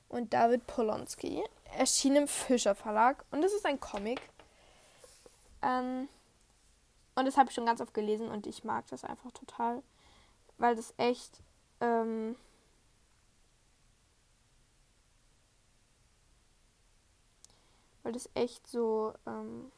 und 0.09 0.33
David 0.33 0.67
Polonsky. 0.67 1.43
Erschien 1.77 2.17
im 2.17 2.29
Fischer 2.29 2.75
Verlag 2.75 3.25
und 3.31 3.43
es 3.43 3.53
ist 3.53 3.67
ein 3.67 3.81
Comic. 3.81 4.21
Ähm, 5.63 6.09
und 7.15 7.25
das 7.27 7.37
habe 7.37 7.49
ich 7.49 7.55
schon 7.55 7.67
ganz 7.67 7.81
oft 7.81 7.95
gelesen 7.95 8.29
und 8.29 8.47
ich 8.47 8.65
mag 8.65 8.87
das 8.89 9.05
einfach 9.05 9.31
total, 9.33 9.83
weil 10.59 10.77
das 10.77 10.95
echt 10.97 11.43
ähm, 11.81 12.37
weil 18.03 18.13
das 18.13 18.29
echt 18.35 18.67
so 18.67 19.13
ähm, 19.27 19.71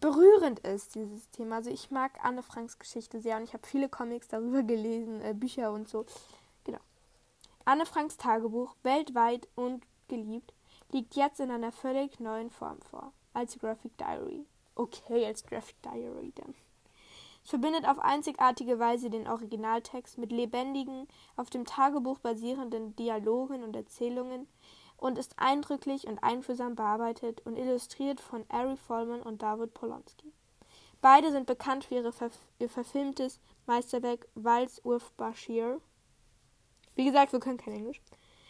berührend 0.00 0.60
ist, 0.60 0.94
dieses 0.94 1.30
Thema. 1.30 1.56
Also 1.56 1.70
ich 1.70 1.90
mag 1.90 2.12
Anne 2.22 2.42
Franks 2.42 2.78
Geschichte 2.78 3.20
sehr 3.20 3.36
und 3.36 3.44
ich 3.44 3.54
habe 3.54 3.66
viele 3.66 3.88
Comics 3.88 4.28
darüber 4.28 4.62
gelesen, 4.74 5.20
äh, 5.22 5.34
Bücher 5.34 5.72
und 5.72 5.88
so. 5.88 6.06
Genau. 6.64 6.80
Anne 7.64 7.86
Franks 7.86 8.16
Tagebuch, 8.16 8.74
weltweit 8.82 9.48
und 9.54 9.82
geliebt, 10.08 10.52
liegt 10.92 11.14
jetzt 11.16 11.40
in 11.40 11.50
einer 11.50 11.72
völlig 11.72 12.20
neuen 12.20 12.50
Form 12.50 12.80
vor, 12.82 13.12
als 13.32 13.58
Graphic 13.58 13.96
Diary. 13.96 14.44
Okay, 14.74 15.24
als 15.24 15.44
Graphic 15.46 15.80
Diary 15.82 16.32
dann. 16.34 16.54
Es 17.42 17.50
verbindet 17.50 17.86
auf 17.86 17.98
einzigartige 17.98 18.78
Weise 18.78 19.10
den 19.10 19.28
Originaltext 19.28 20.16
mit 20.18 20.32
lebendigen, 20.32 21.06
auf 21.36 21.50
dem 21.50 21.66
Tagebuch 21.66 22.18
basierenden 22.18 22.96
Dialogen 22.96 23.62
und 23.62 23.76
Erzählungen, 23.76 24.46
und 24.96 25.18
ist 25.18 25.38
eindrücklich 25.38 26.06
und 26.06 26.22
einfühlsam 26.22 26.74
bearbeitet 26.74 27.40
und 27.44 27.56
illustriert 27.56 28.20
von 28.20 28.44
Ari 28.48 28.76
Vollmann 28.76 29.22
und 29.22 29.42
David 29.42 29.74
Polonsky. 29.74 30.32
Beide 31.00 31.30
sind 31.30 31.46
bekannt 31.46 31.84
für 31.84 32.12
Verf 32.12 32.38
ihr 32.58 32.68
verfilmtes 32.68 33.38
Meisterwerk 33.66 34.26
Wals 34.34 34.80
Urf 34.84 35.12
Bashir. 35.12 35.80
Wie 36.94 37.04
gesagt, 37.04 37.32
wir 37.32 37.40
können 37.40 37.58
kein 37.58 37.74
Englisch. 37.74 38.00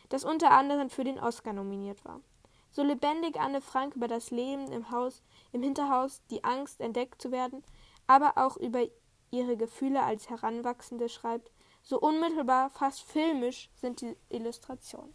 Das 0.08 0.24
unter 0.24 0.52
anderem 0.52 0.90
für 0.90 1.02
den 1.02 1.18
Oscar 1.18 1.52
nominiert 1.52 2.04
war. 2.04 2.20
So 2.70 2.82
lebendig 2.82 3.40
Anne 3.40 3.60
Frank 3.60 3.96
über 3.96 4.08
das 4.08 4.30
Leben 4.30 4.70
im 4.70 4.90
Haus, 4.90 5.22
im 5.52 5.62
Hinterhaus, 5.62 6.22
die 6.30 6.44
Angst, 6.44 6.80
entdeckt 6.80 7.20
zu 7.22 7.30
werden, 7.30 7.64
aber 8.06 8.32
auch 8.36 8.56
über 8.56 8.84
ihre 9.30 9.56
Gefühle 9.56 10.02
als 10.02 10.30
Heranwachsende 10.30 11.08
schreibt, 11.08 11.50
so 11.82 12.00
unmittelbar, 12.00 12.70
fast 12.70 13.02
filmisch 13.02 13.70
sind 13.74 14.00
die 14.00 14.16
Illustrationen. 14.28 15.14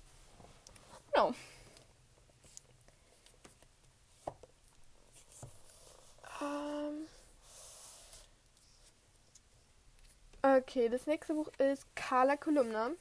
Genau. 1.11 1.33
Ähm. 6.41 7.07
Okay, 10.41 10.89
das 10.89 11.05
nächste 11.07 11.33
Buch 11.33 11.49
ist 11.57 11.85
Carla 11.95 12.37
Kolumna 12.37 12.91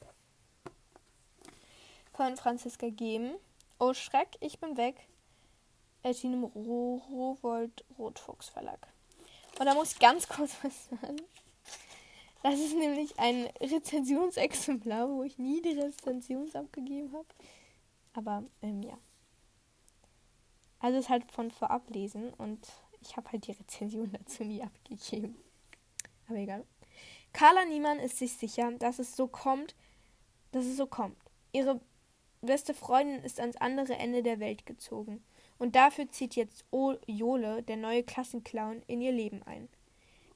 von 2.12 2.36
Franziska 2.36 2.88
Gehm. 2.88 3.34
Oh 3.78 3.94
Schreck, 3.94 4.28
ich 4.40 4.58
bin 4.58 4.76
weg. 4.76 4.96
Erschien 6.02 6.32
im 6.32 6.44
Rowold 6.44 7.84
Rotfuchs 7.96 8.48
Verlag. 8.48 8.88
Und 9.58 9.66
da 9.66 9.74
muss 9.74 9.92
ich 9.92 9.98
ganz 9.98 10.28
kurz 10.28 10.52
was 10.62 10.88
sagen. 10.88 11.20
Das 12.42 12.58
ist 12.58 12.76
nämlich 12.76 13.18
ein 13.18 13.46
Rezensionsexemplar, 13.60 15.08
wo 15.08 15.22
ich 15.22 15.38
nie 15.38 15.60
die 15.60 15.78
Rezension 15.78 16.50
abgegeben 16.54 17.12
habe. 17.12 17.26
Aber 18.12 18.44
ähm, 18.62 18.82
ja. 18.82 18.98
Also 20.80 20.98
ist 20.98 21.08
halt 21.08 21.30
von 21.32 21.50
vorab 21.50 21.90
lesen 21.90 22.32
und 22.34 22.66
ich 23.00 23.16
habe 23.16 23.30
halt 23.32 23.46
die 23.46 23.52
Rezension 23.52 24.12
dazu 24.18 24.44
nie 24.44 24.62
abgegeben. 24.62 25.36
Aber 26.28 26.38
egal. 26.38 26.64
Carla 27.32 27.64
Niemann 27.64 27.98
ist 27.98 28.18
sich 28.18 28.32
sicher, 28.32 28.72
dass 28.72 28.98
es 28.98 29.16
so 29.16 29.26
kommt, 29.26 29.74
dass 30.52 30.64
es 30.64 30.76
so 30.76 30.86
kommt. 30.86 31.16
Ihre 31.52 31.80
beste 32.40 32.74
Freundin 32.74 33.22
ist 33.22 33.40
ans 33.40 33.56
andere 33.56 33.94
Ende 33.94 34.22
der 34.22 34.40
Welt 34.40 34.66
gezogen. 34.66 35.22
Und 35.58 35.74
dafür 35.74 36.08
zieht 36.08 36.36
jetzt 36.36 36.64
o 36.70 36.94
Jole, 37.06 37.62
der 37.62 37.76
neue 37.76 38.04
Klassenclown, 38.04 38.82
in 38.86 39.00
ihr 39.00 39.12
Leben 39.12 39.42
ein. 39.42 39.68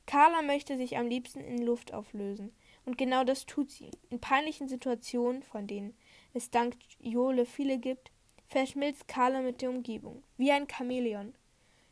Carla 0.06 0.42
möchte 0.42 0.76
sich 0.76 0.96
am 0.96 1.06
liebsten 1.06 1.40
in 1.40 1.64
Luft 1.64 1.94
auflösen. 1.94 2.52
Und 2.84 2.98
genau 2.98 3.22
das 3.22 3.46
tut 3.46 3.70
sie. 3.70 3.90
In 4.10 4.20
peinlichen 4.20 4.68
Situationen, 4.68 5.44
von 5.44 5.68
denen 5.68 5.94
es 6.34 6.50
dank 6.50 6.76
Jole 7.00 7.46
viele 7.46 7.78
gibt, 7.78 8.10
verschmilzt 8.48 9.08
Carla 9.08 9.40
mit 9.40 9.62
der 9.62 9.70
Umgebung, 9.70 10.22
wie 10.36 10.52
ein 10.52 10.68
Chamäleon. 10.68 11.34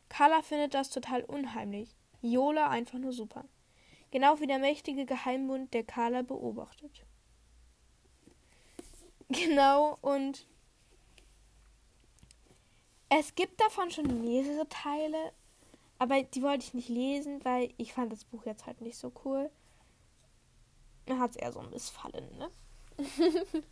Carla 0.09 0.41
findet 0.41 0.73
das 0.73 0.89
total 0.89 1.23
unheimlich, 1.23 1.95
Jole 2.21 2.67
einfach 2.67 2.99
nur 2.99 3.13
super. 3.13 3.45
Genau 4.11 4.39
wie 4.39 4.47
der 4.47 4.59
mächtige 4.59 5.05
Geheimbund, 5.05 5.73
der 5.73 5.83
Carla 5.83 6.21
beobachtet. 6.21 7.05
Genau, 9.29 9.97
und 10.01 10.45
es 13.07 13.33
gibt 13.33 13.61
davon 13.61 13.91
schon 13.91 14.21
mehrere 14.25 14.67
Teile, 14.67 15.31
aber 15.99 16.21
die 16.23 16.41
wollte 16.41 16.65
ich 16.65 16.73
nicht 16.73 16.89
lesen, 16.89 17.43
weil 17.45 17.73
ich 17.77 17.93
fand 17.93 18.11
das 18.11 18.25
Buch 18.25 18.45
jetzt 18.45 18.65
halt 18.65 18.81
nicht 18.81 18.97
so 18.97 19.13
cool. 19.23 19.49
Mir 21.07 21.17
hat 21.17 21.31
es 21.31 21.37
eher 21.37 21.53
so 21.53 21.61
missfallen, 21.61 22.37
ne? 22.37 22.51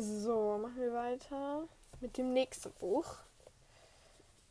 so, 0.00 0.58
machen 0.58 0.76
wir 0.76 0.92
weiter 0.92 1.68
mit 2.00 2.16
dem 2.16 2.32
nächsten 2.32 2.72
Buch. 2.72 3.06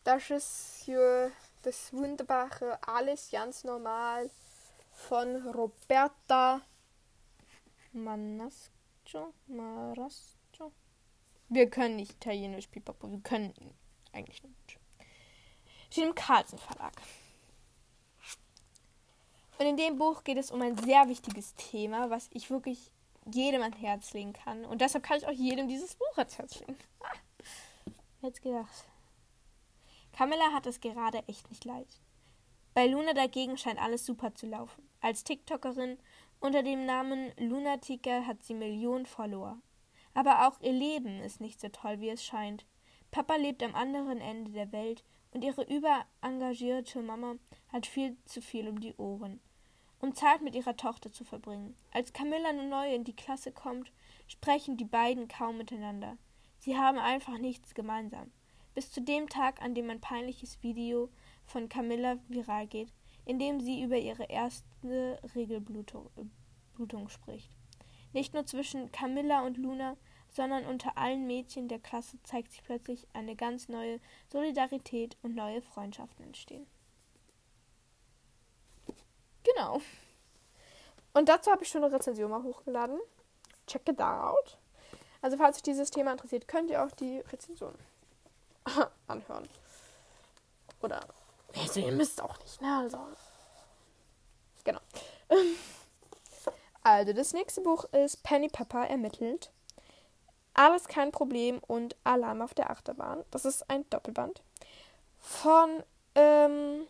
Das 0.03 0.29
ist 0.29 0.81
hier 0.85 1.31
das 1.63 1.91
wunderbare 1.93 2.77
Alles 2.85 3.29
ganz 3.31 3.63
normal 3.63 4.29
von 4.91 5.47
Roberta 5.49 6.61
Manasco. 7.91 9.33
Marasco. 9.47 10.71
Wir 11.49 11.69
können 11.69 11.97
nicht 11.97 12.13
Italienisch, 12.13 12.67
Pipapo. 12.67 13.11
Wir 13.11 13.21
können 13.21 13.53
eigentlich 14.13 14.43
nicht. 14.43 14.79
Steht 15.89 16.05
im 16.05 16.15
Carlsen 16.15 16.57
Verlag. 16.57 16.93
Und 19.59 19.65
in 19.65 19.77
dem 19.77 19.97
Buch 19.97 20.23
geht 20.23 20.37
es 20.37 20.51
um 20.51 20.61
ein 20.61 20.77
sehr 20.77 21.07
wichtiges 21.07 21.53
Thema, 21.55 22.09
was 22.09 22.29
ich 22.31 22.49
wirklich 22.49 22.92
jedem 23.31 23.61
ans 23.61 23.77
Herz 23.77 24.13
legen 24.13 24.33
kann. 24.33 24.65
Und 24.65 24.81
deshalb 24.81 25.03
kann 25.03 25.17
ich 25.17 25.27
auch 25.27 25.31
jedem 25.31 25.67
dieses 25.67 25.95
Buch 25.95 26.17
ans 26.17 26.37
Herz 26.37 26.59
legen. 26.59 26.77
Jetzt 28.21 28.41
gedacht. 28.41 28.87
Camilla 30.13 30.53
hat 30.53 30.67
es 30.67 30.79
gerade 30.79 31.23
echt 31.27 31.49
nicht 31.49 31.65
leicht. 31.65 32.01
Bei 32.73 32.87
Luna 32.87 33.13
dagegen 33.13 33.57
scheint 33.57 33.79
alles 33.79 34.05
super 34.05 34.33
zu 34.33 34.47
laufen. 34.47 34.87
Als 35.01 35.23
TikTokerin 35.23 35.97
unter 36.39 36.63
dem 36.63 36.85
Namen 36.85 37.31
Lunatica 37.37 38.25
hat 38.25 38.43
sie 38.43 38.53
Millionen 38.53 39.05
Follower. 39.05 39.57
Aber 40.13 40.47
auch 40.47 40.59
ihr 40.61 40.73
Leben 40.73 41.21
ist 41.21 41.41
nicht 41.41 41.61
so 41.61 41.69
toll, 41.69 41.99
wie 41.99 42.09
es 42.09 42.23
scheint. 42.23 42.65
Papa 43.11 43.35
lebt 43.35 43.63
am 43.63 43.75
anderen 43.75 44.19
Ende 44.19 44.51
der 44.51 44.71
Welt 44.71 45.03
und 45.31 45.43
ihre 45.43 45.63
überengagierte 45.63 47.01
Mama 47.01 47.35
hat 47.71 47.85
viel 47.85 48.17
zu 48.25 48.41
viel 48.41 48.67
um 48.67 48.79
die 48.79 48.95
Ohren, 48.95 49.39
um 50.03 50.13
Zeit 50.13 50.41
mit 50.41 50.53
ihrer 50.53 50.75
Tochter 50.75 51.13
zu 51.13 51.23
verbringen. 51.23 51.77
Als 51.93 52.11
Camilla 52.11 52.51
nun 52.51 52.67
neu 52.67 52.93
in 52.93 53.05
die 53.05 53.15
Klasse 53.15 53.53
kommt, 53.53 53.89
sprechen 54.27 54.75
die 54.75 54.83
beiden 54.83 55.29
kaum 55.29 55.57
miteinander. 55.57 56.17
Sie 56.59 56.77
haben 56.77 56.97
einfach 56.97 57.37
nichts 57.37 57.73
gemeinsam. 57.73 58.29
Bis 58.75 58.91
zu 58.91 59.01
dem 59.01 59.29
Tag, 59.29 59.61
an 59.61 59.73
dem 59.73 59.89
ein 59.89 60.01
peinliches 60.01 60.61
Video 60.61 61.09
von 61.45 61.69
Camilla 61.69 62.17
viral 62.27 62.67
geht, 62.67 62.91
indem 63.23 63.61
sie 63.61 63.81
über 63.81 63.97
ihre 63.97 64.25
erste 64.25 65.21
Regelblutung 65.35 66.09
Blutung 66.75 67.07
spricht. 67.07 67.55
Nicht 68.11 68.33
nur 68.33 68.45
zwischen 68.45 68.91
Camilla 68.91 69.45
und 69.45 69.57
Luna, 69.57 69.95
sondern 70.27 70.65
unter 70.65 70.97
allen 70.97 71.27
Mädchen 71.27 71.69
der 71.69 71.79
Klasse 71.79 72.21
zeigt 72.23 72.51
sich 72.51 72.63
plötzlich 72.63 73.07
eine 73.13 73.37
ganz 73.37 73.69
neue 73.69 74.01
Solidarität 74.27 75.15
und 75.21 75.33
neue 75.33 75.61
Freundschaften 75.61 76.25
entstehen. 76.25 76.67
Genau. 79.43 79.81
Und 81.13 81.29
dazu 81.29 81.51
habe 81.51 81.63
ich 81.63 81.69
schon 81.69 81.83
eine 81.83 81.93
Rezension 81.93 82.31
mal 82.31 82.43
hochgeladen. 82.43 82.99
Check 83.67 83.87
it 83.87 84.01
out. 84.01 84.57
Also 85.21 85.37
falls 85.37 85.57
euch 85.57 85.63
dieses 85.63 85.91
Thema 85.91 86.11
interessiert, 86.11 86.47
könnt 86.47 86.69
ihr 86.69 86.83
auch 86.83 86.91
die 86.91 87.19
Rezension 87.31 87.73
anhören. 89.07 89.47
Oder 90.81 91.01
also 91.55 91.79
ihr 91.79 91.91
müsst 91.91 92.21
auch 92.21 92.37
nicht, 92.39 92.61
ne? 92.61 92.77
Also. 92.77 92.99
Genau. 94.63 94.79
Also, 96.85 97.13
das 97.13 97.31
nächste 97.31 97.61
Buch 97.61 97.85
ist 97.93 98.23
Penny 98.23 98.49
Pepper 98.49 98.85
ermittelt. 98.85 99.51
Alles 100.53 100.89
kein 100.89 101.13
Problem 101.13 101.59
und 101.65 101.95
Alarm 102.03 102.41
auf 102.41 102.53
der 102.53 102.69
Achterbahn. 102.69 103.23
Das 103.31 103.45
ist 103.45 103.69
ein 103.69 103.89
Doppelband 103.89 104.41
von 105.17 105.81
ähm, 106.15 106.85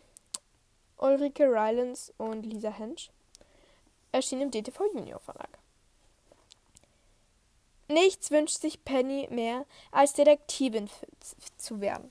Ulrike 1.04 1.44
Rylance 1.44 2.14
und 2.18 2.46
Lisa 2.46 2.70
Hensch. 2.70 3.10
Erschien 4.14 4.40
im 4.40 4.52
DTV 4.52 4.86
Junior 4.94 5.20
Verlag. 5.20 5.60
Nichts 7.90 8.32
wünscht 8.32 8.62
sich 8.62 8.86
Penny 8.86 9.28
mehr, 9.30 9.66
als 9.92 10.14
Detektivin 10.14 10.90
zu 11.58 11.82
werden. 11.82 12.10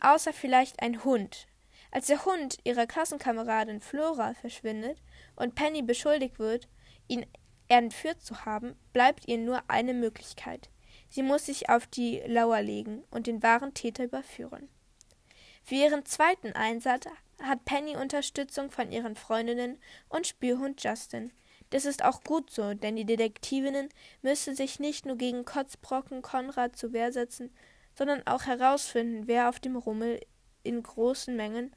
Außer 0.00 0.32
vielleicht 0.32 0.82
ein 0.82 1.04
Hund, 1.04 1.46
als 1.92 2.08
der 2.08 2.24
Hund 2.24 2.58
ihrer 2.64 2.88
Klassenkameradin 2.88 3.80
Flora 3.80 4.34
verschwindet 4.34 5.00
und 5.36 5.54
Penny 5.54 5.82
beschuldigt 5.82 6.40
wird, 6.40 6.66
ihn 7.06 7.24
entführt 7.68 8.22
zu 8.22 8.44
haben, 8.44 8.74
bleibt 8.92 9.28
ihr 9.28 9.38
nur 9.38 9.62
eine 9.68 9.94
Möglichkeit. 9.94 10.68
Sie 11.08 11.22
muss 11.22 11.46
sich 11.46 11.68
auf 11.68 11.86
die 11.86 12.18
Lauer 12.26 12.60
legen 12.60 13.04
und 13.12 13.28
den 13.28 13.40
wahren 13.40 13.72
Täter 13.72 14.02
überführen. 14.02 14.68
Für 15.62 15.76
ihren 15.76 16.04
zweiten 16.04 16.52
Einsatz 16.54 17.06
hat 17.42 17.64
Penny 17.64 17.96
Unterstützung 17.96 18.70
von 18.70 18.92
ihren 18.92 19.16
Freundinnen 19.16 19.78
und 20.08 20.26
Spürhund 20.26 20.82
Justin. 20.82 21.32
Das 21.70 21.84
ist 21.84 22.04
auch 22.04 22.22
gut 22.22 22.50
so, 22.50 22.74
denn 22.74 22.96
die 22.96 23.06
Detektivinnen 23.06 23.88
müssen 24.20 24.54
sich 24.54 24.78
nicht 24.78 25.06
nur 25.06 25.16
gegen 25.16 25.44
Kotzbrocken 25.44 26.20
Konrad 26.20 26.76
zur 26.76 26.92
Wehr 26.92 27.12
setzen, 27.12 27.50
sondern 27.94 28.26
auch 28.26 28.44
herausfinden, 28.44 29.26
wer 29.26 29.48
auf 29.48 29.58
dem 29.58 29.76
Rummel 29.76 30.20
in 30.62 30.82
großen 30.82 31.34
Mengen 31.34 31.74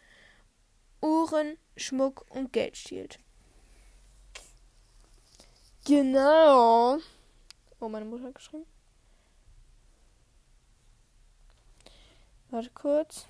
Uhren, 1.01 1.57
Schmuck 1.77 2.25
und 2.29 2.51
Geld 2.51 2.77
stiehlt. 2.77 3.19
Genau. 5.85 6.97
Oh, 7.79 7.89
meine 7.89 8.05
Mutter 8.05 8.25
hat 8.25 8.35
geschrieben. 8.35 8.65
Warte 12.49 12.71
kurz. 12.71 13.27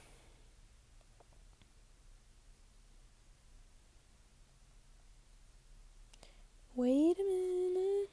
Wait 6.76 7.18
a 7.18 7.24
minute. 7.24 8.10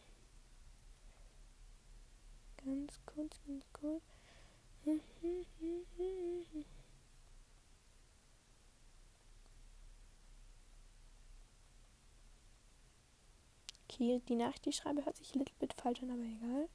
Ganz 2.64 3.01
kurz, 3.07 3.40
ganz 3.46 3.64
kurz. 3.72 4.03
Okay, 13.88 14.22
die 14.27 14.37
Nachricht, 14.37 14.64
die 14.64 14.70
ich 14.70 14.77
schreibe, 14.77 15.05
hört 15.05 15.16
sich 15.16 15.35
ein 15.35 15.40
little 15.40 15.55
bit 15.61 15.75
falsch 15.75 16.03
an, 16.03 16.11
aber 16.11 16.22
egal. 16.22 16.68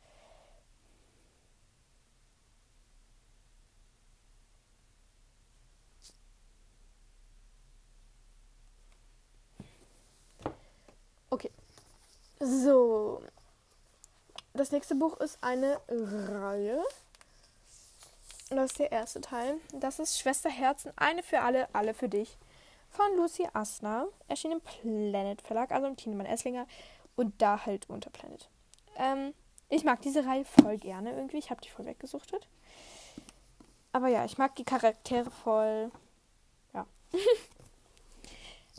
Okay. 11.29 11.51
So. 12.39 13.21
Das 14.53 14.71
nächste 14.71 14.95
Buch 14.95 15.19
ist 15.19 15.37
eine 15.41 15.79
Reihe. 15.89 16.83
Das 18.49 18.71
ist 18.71 18.79
der 18.79 18.91
erste 18.91 19.21
Teil. 19.21 19.57
Das 19.73 19.99
ist 19.99 20.19
Schwester 20.19 20.49
Herzen, 20.49 20.91
eine 20.95 21.21
für 21.21 21.41
alle, 21.41 21.67
alle 21.73 21.93
für 21.93 22.09
dich. 22.09 22.37
Von 22.89 23.17
Lucy 23.17 23.47
Asner. 23.53 24.07
Erschien 24.27 24.51
im 24.51 24.61
Planet 24.61 25.41
Verlag, 25.41 25.71
also 25.71 25.87
im 25.87 25.97
Tienemann 25.97 26.25
Esslinger 26.25 26.65
und 27.15 27.41
da 27.41 27.65
halt 27.65 27.89
unter 27.89 28.09
Planet. 28.09 28.49
Ähm, 28.95 29.33
ich 29.69 29.83
mag 29.83 30.01
diese 30.01 30.25
Reihe 30.25 30.45
voll 30.45 30.77
gerne 30.77 31.11
irgendwie. 31.11 31.37
Ich 31.37 31.49
habe 31.49 31.61
die 31.61 31.69
voll 31.69 31.85
weggesuchtet. 31.85 32.47
Aber 33.91 34.07
ja, 34.07 34.25
ich 34.25 34.37
mag 34.37 34.55
die 34.55 34.63
Charaktere 34.63 35.29
voll. 35.29 35.91
Ja. 36.73 36.85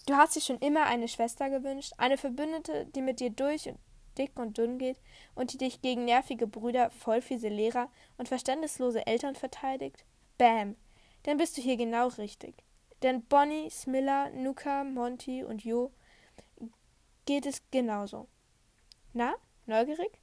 du 0.06 0.16
hast 0.16 0.36
dir 0.36 0.40
schon 0.40 0.58
immer 0.58 0.84
eine 0.84 1.08
Schwester 1.08 1.50
gewünscht, 1.50 1.92
eine 1.96 2.16
Verbündete, 2.16 2.86
die 2.94 3.02
mit 3.02 3.20
dir 3.20 3.30
durch 3.30 3.68
und 3.68 3.78
dick 4.18 4.38
und 4.38 4.58
dünn 4.58 4.78
geht 4.78 5.00
und 5.34 5.52
die 5.52 5.58
dich 5.58 5.80
gegen 5.80 6.04
nervige 6.04 6.46
Brüder, 6.46 6.90
vollfiese 6.90 7.48
Lehrer 7.48 7.90
und 8.16 8.28
verständnislose 8.28 9.06
Eltern 9.06 9.34
verteidigt? 9.34 10.04
Bam! 10.36 10.76
Dann 11.24 11.36
bist 11.36 11.56
du 11.56 11.62
hier 11.62 11.76
genau 11.76 12.08
richtig. 12.08 12.54
Denn 13.02 13.22
Bonnie, 13.22 13.70
Smilla, 13.70 14.30
Nuka, 14.30 14.84
Monty 14.84 15.44
und 15.44 15.64
Jo 15.64 15.92
geht 17.26 17.46
es 17.46 17.62
genauso. 17.70 18.26
Na, 19.12 19.34
neugierig? 19.66 20.20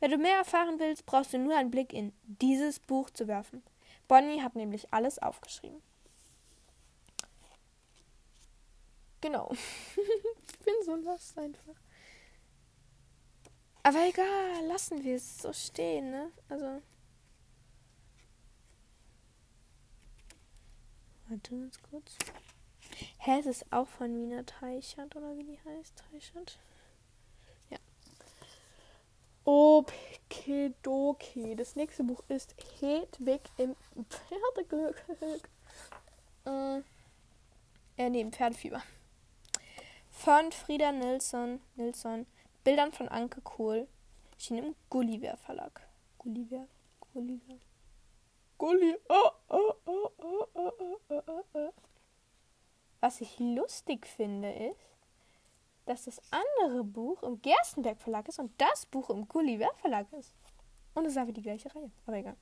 Wenn 0.00 0.10
du 0.10 0.18
mehr 0.18 0.36
erfahren 0.36 0.78
willst, 0.78 1.06
brauchst 1.06 1.32
du 1.32 1.38
nur 1.38 1.56
einen 1.56 1.70
Blick 1.70 1.92
in 1.92 2.12
dieses 2.24 2.78
Buch 2.78 3.10
zu 3.10 3.26
werfen. 3.26 3.62
Bonnie 4.08 4.42
hat 4.42 4.54
nämlich 4.54 4.92
alles 4.92 5.18
aufgeschrieben. 5.18 5.82
Genau. 9.24 9.50
ich 9.56 10.58
bin 10.58 10.74
so 10.84 10.96
lost 10.96 11.38
einfach. 11.38 11.76
Aber 13.82 14.06
egal, 14.06 14.66
lassen 14.66 15.02
wir 15.02 15.16
es 15.16 15.38
so 15.38 15.50
stehen, 15.50 16.10
ne? 16.10 16.30
Also. 16.50 16.82
Warte 21.26 21.58
ganz 21.58 21.80
kurz. 21.88 22.16
Hä, 23.16 23.38
es 23.40 23.46
ist 23.46 23.72
auch 23.72 23.88
von 23.88 24.14
Mina 24.14 24.42
Teichert, 24.42 25.16
oder 25.16 25.34
wie 25.38 25.44
die 25.44 25.58
heißt? 25.64 26.04
Teichert? 26.12 26.58
Ja. 27.70 27.78
Okidoki. 29.46 29.96
Das 31.56 31.76
nächste 31.76 32.04
Buch 32.04 32.22
ist 32.28 32.54
Hedwig 32.78 33.40
im 33.56 33.74
Pferdeglück. 34.10 35.02
äh, 36.44 36.82
äh, 37.96 38.10
nee, 38.10 38.20
im 38.20 38.30
Pferdefieber. 38.30 38.82
Von 40.24 40.52
Frieda 40.52 40.90
Nilsson, 40.90 41.60
Nilsson. 41.76 42.24
Bildern 42.64 42.92
von 42.92 43.10
Anke 43.10 43.42
Kohl. 43.42 43.86
Schien 44.38 44.56
im 44.56 44.74
Gulliver 44.88 45.36
Verlag. 45.36 45.86
Gulliver? 46.16 46.66
Gulliver? 47.12 47.58
Gulli. 48.56 48.96
Oh, 49.10 49.30
oh, 49.50 49.74
oh, 49.84 50.10
oh, 50.16 50.48
oh, 50.54 50.72
oh, 51.10 51.22
oh, 51.26 51.42
oh. 51.52 51.72
Was 53.00 53.20
ich 53.20 53.38
lustig 53.38 54.06
finde, 54.06 54.50
ist, 54.50 54.80
dass 55.84 56.06
das 56.06 56.22
andere 56.30 56.84
Buch 56.84 57.22
im 57.22 57.42
Gerstenberg 57.42 58.00
Verlag 58.00 58.26
ist 58.26 58.38
und 58.38 58.58
das 58.58 58.86
Buch 58.86 59.10
im 59.10 59.28
Gulliver 59.28 59.74
Verlag 59.82 60.10
ist. 60.14 60.32
Und 60.94 61.04
es 61.04 61.12
ist 61.12 61.18
einfach 61.18 61.34
die 61.34 61.42
gleiche 61.42 61.68
Reihe. 61.74 61.90
Aber 62.06 62.16
egal. 62.16 62.36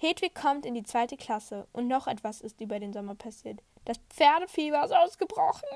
Hedwig 0.00 0.34
kommt 0.34 0.64
in 0.64 0.74
die 0.74 0.82
zweite 0.82 1.18
Klasse 1.18 1.66
und 1.72 1.86
noch 1.86 2.06
etwas 2.06 2.40
ist 2.40 2.60
über 2.60 2.80
den 2.80 2.94
Sommer 2.94 3.14
passiert. 3.14 3.60
Das 3.84 3.98
Pferdefieber 4.08 4.82
ist 4.82 4.94
ausgebrochen. 4.94 5.68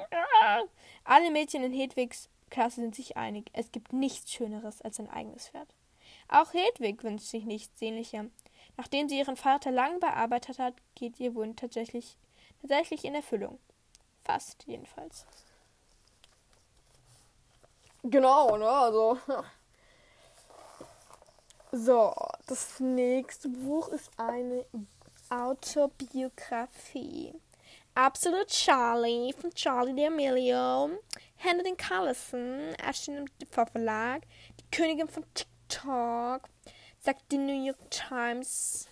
Alle 1.04 1.30
Mädchen 1.30 1.62
in 1.62 1.72
Hedwigs 1.72 2.30
Klasse 2.48 2.80
sind 2.80 2.94
sich 2.94 3.16
einig. 3.16 3.50
Es 3.52 3.70
gibt 3.70 3.92
nichts 3.92 4.32
Schöneres 4.32 4.80
als 4.80 4.98
ein 4.98 5.10
eigenes 5.10 5.48
Pferd. 5.48 5.68
Auch 6.28 6.54
Hedwig 6.54 7.02
wünscht 7.02 7.26
sich 7.26 7.44
nichts 7.44 7.78
sehnlicher. 7.78 8.26
Nachdem 8.76 9.08
sie 9.08 9.18
ihren 9.18 9.36
Vater 9.36 9.70
lang 9.70 10.00
bearbeitet 10.00 10.58
hat, 10.58 10.74
geht 10.94 11.20
ihr 11.20 11.34
Wunsch 11.34 11.56
tatsächlich, 11.56 12.16
tatsächlich 12.62 13.04
in 13.04 13.14
Erfüllung. 13.14 13.58
Fast 14.24 14.64
jedenfalls. 14.66 15.26
Genau, 18.02 18.56
ne? 18.56 18.68
Also. 18.68 19.18
So, 21.76 22.14
das 22.46 22.78
nächste 22.78 23.48
Buch 23.48 23.88
ist 23.88 24.08
eine 24.16 24.64
Autobiografie. 25.28 27.34
Absolute 27.96 28.46
Charlie 28.46 29.32
von 29.32 29.52
Charlie 29.52 29.92
D'Amelio. 29.92 30.96
Henry 31.34 31.74
Carlson 31.74 32.76
erschien 32.80 33.16
im 33.16 33.26
Verlag. 33.48 34.22
Die 34.60 34.70
Königin 34.70 35.08
von 35.08 35.24
TikTok, 35.34 36.48
sagt 37.00 37.32
die 37.32 37.38
New 37.38 37.64
York 37.64 37.90
Times. 37.90 38.86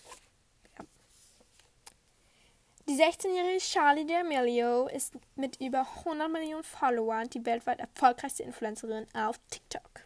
Die 2.89 3.01
16-jährige 3.01 3.61
Charlie 3.61 4.07
D'Amelio 4.07 4.89
ist 4.89 5.15
mit 5.37 5.61
über 5.61 5.87
100 5.99 6.29
Millionen 6.29 6.65
Followern 6.65 7.31
die 7.31 7.47
weltweit 7.47 7.79
erfolgreichste 7.79 8.43
Influencerin 8.43 9.07
auf 9.15 9.39
TikTok. 9.51 10.01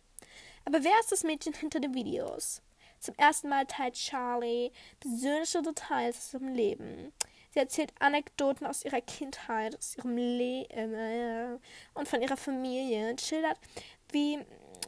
Aber 0.67 0.85
wer 0.85 1.01
ist 1.01 1.11
das 1.11 1.25
Mädchen 1.25 1.55
hinter 1.55 1.81
den 1.81 1.95
Videos? 1.95 2.61
Zum 3.07 3.15
ersten 3.19 3.49
Mal 3.49 3.67
teilt 3.67 3.95
Charlie 3.95 4.73
persönliche 4.99 5.63
Details 5.63 6.17
aus 6.17 6.35
ihrem 6.35 6.49
Leben. 6.49 7.13
Sie 7.51 7.61
erzählt 7.61 7.93
Anekdoten 8.01 8.67
aus 8.67 8.85
ihrer 8.85 9.01
Kindheit, 9.01 9.79
aus 9.79 9.97
ihrem 9.97 10.17
Leben 10.17 10.93
äh, 10.93 11.57
und 11.95 12.09
von 12.09 12.21
ihrer 12.21 12.37
Familie 12.37 13.09
und 13.09 13.21
schildert, 13.21 13.61
wie 14.11 14.41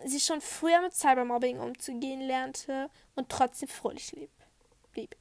sie 0.05 0.19
schon 0.19 0.41
früher 0.41 0.81
mit 0.81 0.95
Cybermobbing 0.95 1.61
umzugehen 1.61 2.21
lernte 2.21 2.91
und 3.15 3.29
trotzdem 3.29 3.69
fröhlich 3.69 4.13
blieb. 4.91 5.15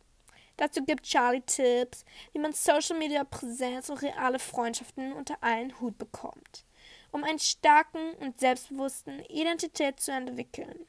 Dazu 0.56 0.84
gibt 0.84 1.04
Charlie 1.04 1.42
Tipps, 1.42 2.04
wie 2.32 2.40
man 2.40 2.54
Social 2.54 2.98
Media 2.98 3.24
Präsenz 3.26 3.90
und 3.90 4.02
reale 4.02 4.40
Freundschaften 4.40 5.14
unter 5.14 5.38
einen 5.44 5.80
Hut 5.80 6.00
bekommt, 6.00 6.66
um 7.12 7.24
einen 7.24 7.38
starken 7.38 8.14
und 8.14 8.40
selbstbewussten 8.40 9.20
Identität 9.26 10.00
zu 10.00 10.12
entwickeln. 10.12 10.88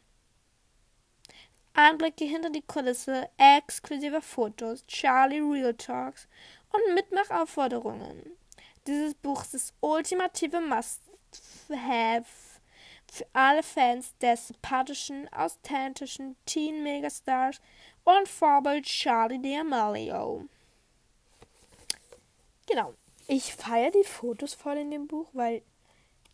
Einblicke 1.74 2.24
hinter 2.24 2.50
die 2.50 2.62
Kulisse, 2.62 3.28
exklusive 3.36 4.20
Fotos, 4.20 4.86
Charlie 4.86 5.40
Real 5.40 5.74
Talks 5.74 6.28
und 6.72 6.94
Mitmachaufforderungen. 6.94 8.36
Dieses 8.86 9.14
Buch 9.14 9.42
ist 9.42 9.54
das 9.54 9.74
ultimative 9.80 10.60
Must-Have 10.60 12.26
für 13.10 13.26
alle 13.32 13.62
Fans 13.62 14.14
des 14.18 14.48
sympathischen, 14.48 15.32
authentischen 15.32 16.36
Teen-Megastars 16.46 17.60
und 18.04 18.28
Vorbild 18.28 18.84
Charlie 18.84 19.38
D'Amelio. 19.38 20.48
Genau. 22.66 22.94
Ich 23.26 23.54
feiere 23.54 23.90
die 23.90 24.04
Fotos 24.04 24.54
voll 24.54 24.78
in 24.78 24.90
dem 24.90 25.06
Buch, 25.06 25.28
weil 25.32 25.62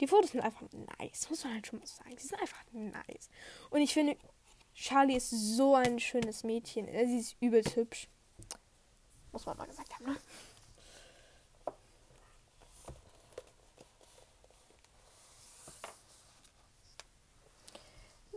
die 0.00 0.06
Fotos 0.06 0.30
sind 0.30 0.42
einfach 0.42 0.66
nice, 0.98 1.28
muss 1.28 1.44
man 1.44 1.54
halt 1.54 1.66
schon 1.66 1.78
mal 1.78 1.86
sagen. 1.86 2.16
Die 2.16 2.26
sind 2.26 2.40
einfach 2.40 2.64
nice. 2.72 3.30
Und 3.70 3.80
ich 3.80 3.92
finde, 3.92 4.16
Charlie 4.74 5.16
ist 5.16 5.30
so 5.30 5.74
ein 5.74 6.00
schönes 6.00 6.44
Mädchen. 6.44 6.87
Sie 6.87 7.18
ist 7.18 7.37
übelst 7.40 7.76
hübsch. 7.76 8.08
Muss 9.32 9.46
man 9.46 9.56
mal 9.56 9.66
gesagt 9.66 9.94
haben, 9.94 10.06
ne? 10.06 10.16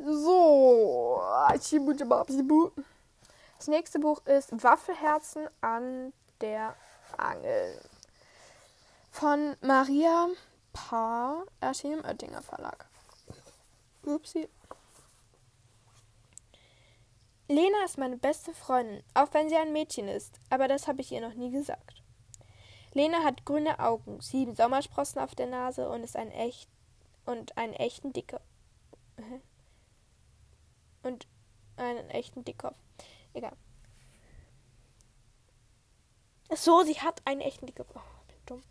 So, 0.10 1.22
das 1.50 1.72
nächste 3.68 4.00
Buch 4.00 4.26
ist 4.26 4.64
Waffelherzen 4.64 5.48
an 5.60 6.14
der 6.40 6.76
Angel 7.18 7.82
von 9.12 9.58
Maria 9.62 10.28
Paar, 10.72 11.46
erschien 11.60 11.94
im 11.94 12.06
Oettinger 12.06 12.44
Verlag. 12.44 12.86
Upsi. 14.06 14.48
Lena 17.48 17.86
ist 17.86 17.98
meine 17.98 18.18
beste 18.18 18.54
Freundin, 18.54 19.04
auch 19.14 19.34
wenn 19.34 19.48
sie 19.48 19.56
ein 19.56 19.72
Mädchen 19.72 20.08
ist, 20.08 20.40
aber 20.50 20.68
das 20.68 20.88
habe 20.88 21.02
ich 21.02 21.12
ihr 21.12 21.22
noch 21.22 21.34
nie 21.34 21.52
gesagt. 21.52 22.04
Lena 22.94 23.24
hat 23.24 23.46
grüne 23.46 23.80
Augen, 23.80 24.20
sieben 24.22 24.56
Sommersprossen 24.56 25.22
auf 25.22 25.36
der 25.36 25.48
Nase 25.48 25.90
und 25.90 26.04
ist 26.04 26.18
ein 26.18 26.32
echt 26.32 26.70
und 27.26 27.58
einen 27.58 27.74
echten 27.74 28.14
Dicke. 28.14 28.42
Und 31.04 31.28
einen 31.78 32.10
echten 32.10 32.44
Dickkopf. 32.44 32.76
Egal. 33.34 33.54
So, 36.54 36.84
sie 36.84 37.00
hat 37.00 37.22
einen 37.24 37.40
echten 37.40 37.66
Dickkopf. 37.66 37.90
Oh, 37.96 38.02
bin 38.28 38.38
dumm. 38.46 38.64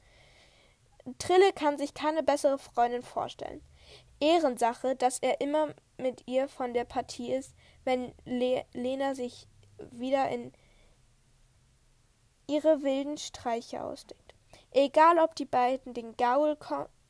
Trille 1.19 1.53
kann 1.53 1.79
sich 1.79 1.95
keine 1.95 2.23
bessere 2.23 2.59
Freundin 2.59 3.03
vorstellen. 3.03 3.63
Ehrensache, 4.21 4.97
dass 4.97 5.19
er 5.21 5.41
immer 5.41 5.75
mit 5.99 6.27
ihr 6.27 6.49
von 6.49 6.75
der 6.75 6.85
Partie 6.85 7.33
ist, 7.33 7.55
wenn 7.87 8.13
Le 8.25 8.65
Lena 8.73 9.15
sich 9.15 9.47
wieder 9.79 10.29
in 10.29 10.53
ihre 12.49 12.83
wilden 12.83 13.17
Streiche 13.17 13.83
ausdenkt. 13.83 14.35
Egal, 14.73 15.19
ob 15.19 15.35
die 15.37 15.45
beiden 15.45 15.95
den 15.95 16.17
Gaul 16.17 16.57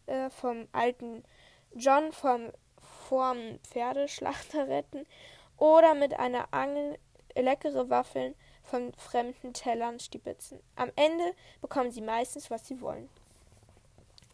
äh, 0.07 0.31
vom 0.31 0.69
alten 0.73 1.25
John 1.75 2.13
vom 2.13 2.53
vorm 3.09 3.59
Pferdeschlachter 3.65 4.69
retten 4.69 5.07
oder 5.57 5.95
mit 5.95 6.15
einer 6.15 6.53
Angel 6.53 6.99
leckere 7.35 7.91
Waffeln 7.91 8.35
von 8.63 8.93
fremden 8.95 9.53
Tellern 9.53 9.99
stibitzen. 10.01 10.61
Am 10.75 10.91
Ende 10.97 11.25
bekommen 11.61 11.91
sie 11.91 12.01
meistens, 12.03 12.51
was 12.51 12.67
sie 12.67 12.81
wollen. 12.81 13.09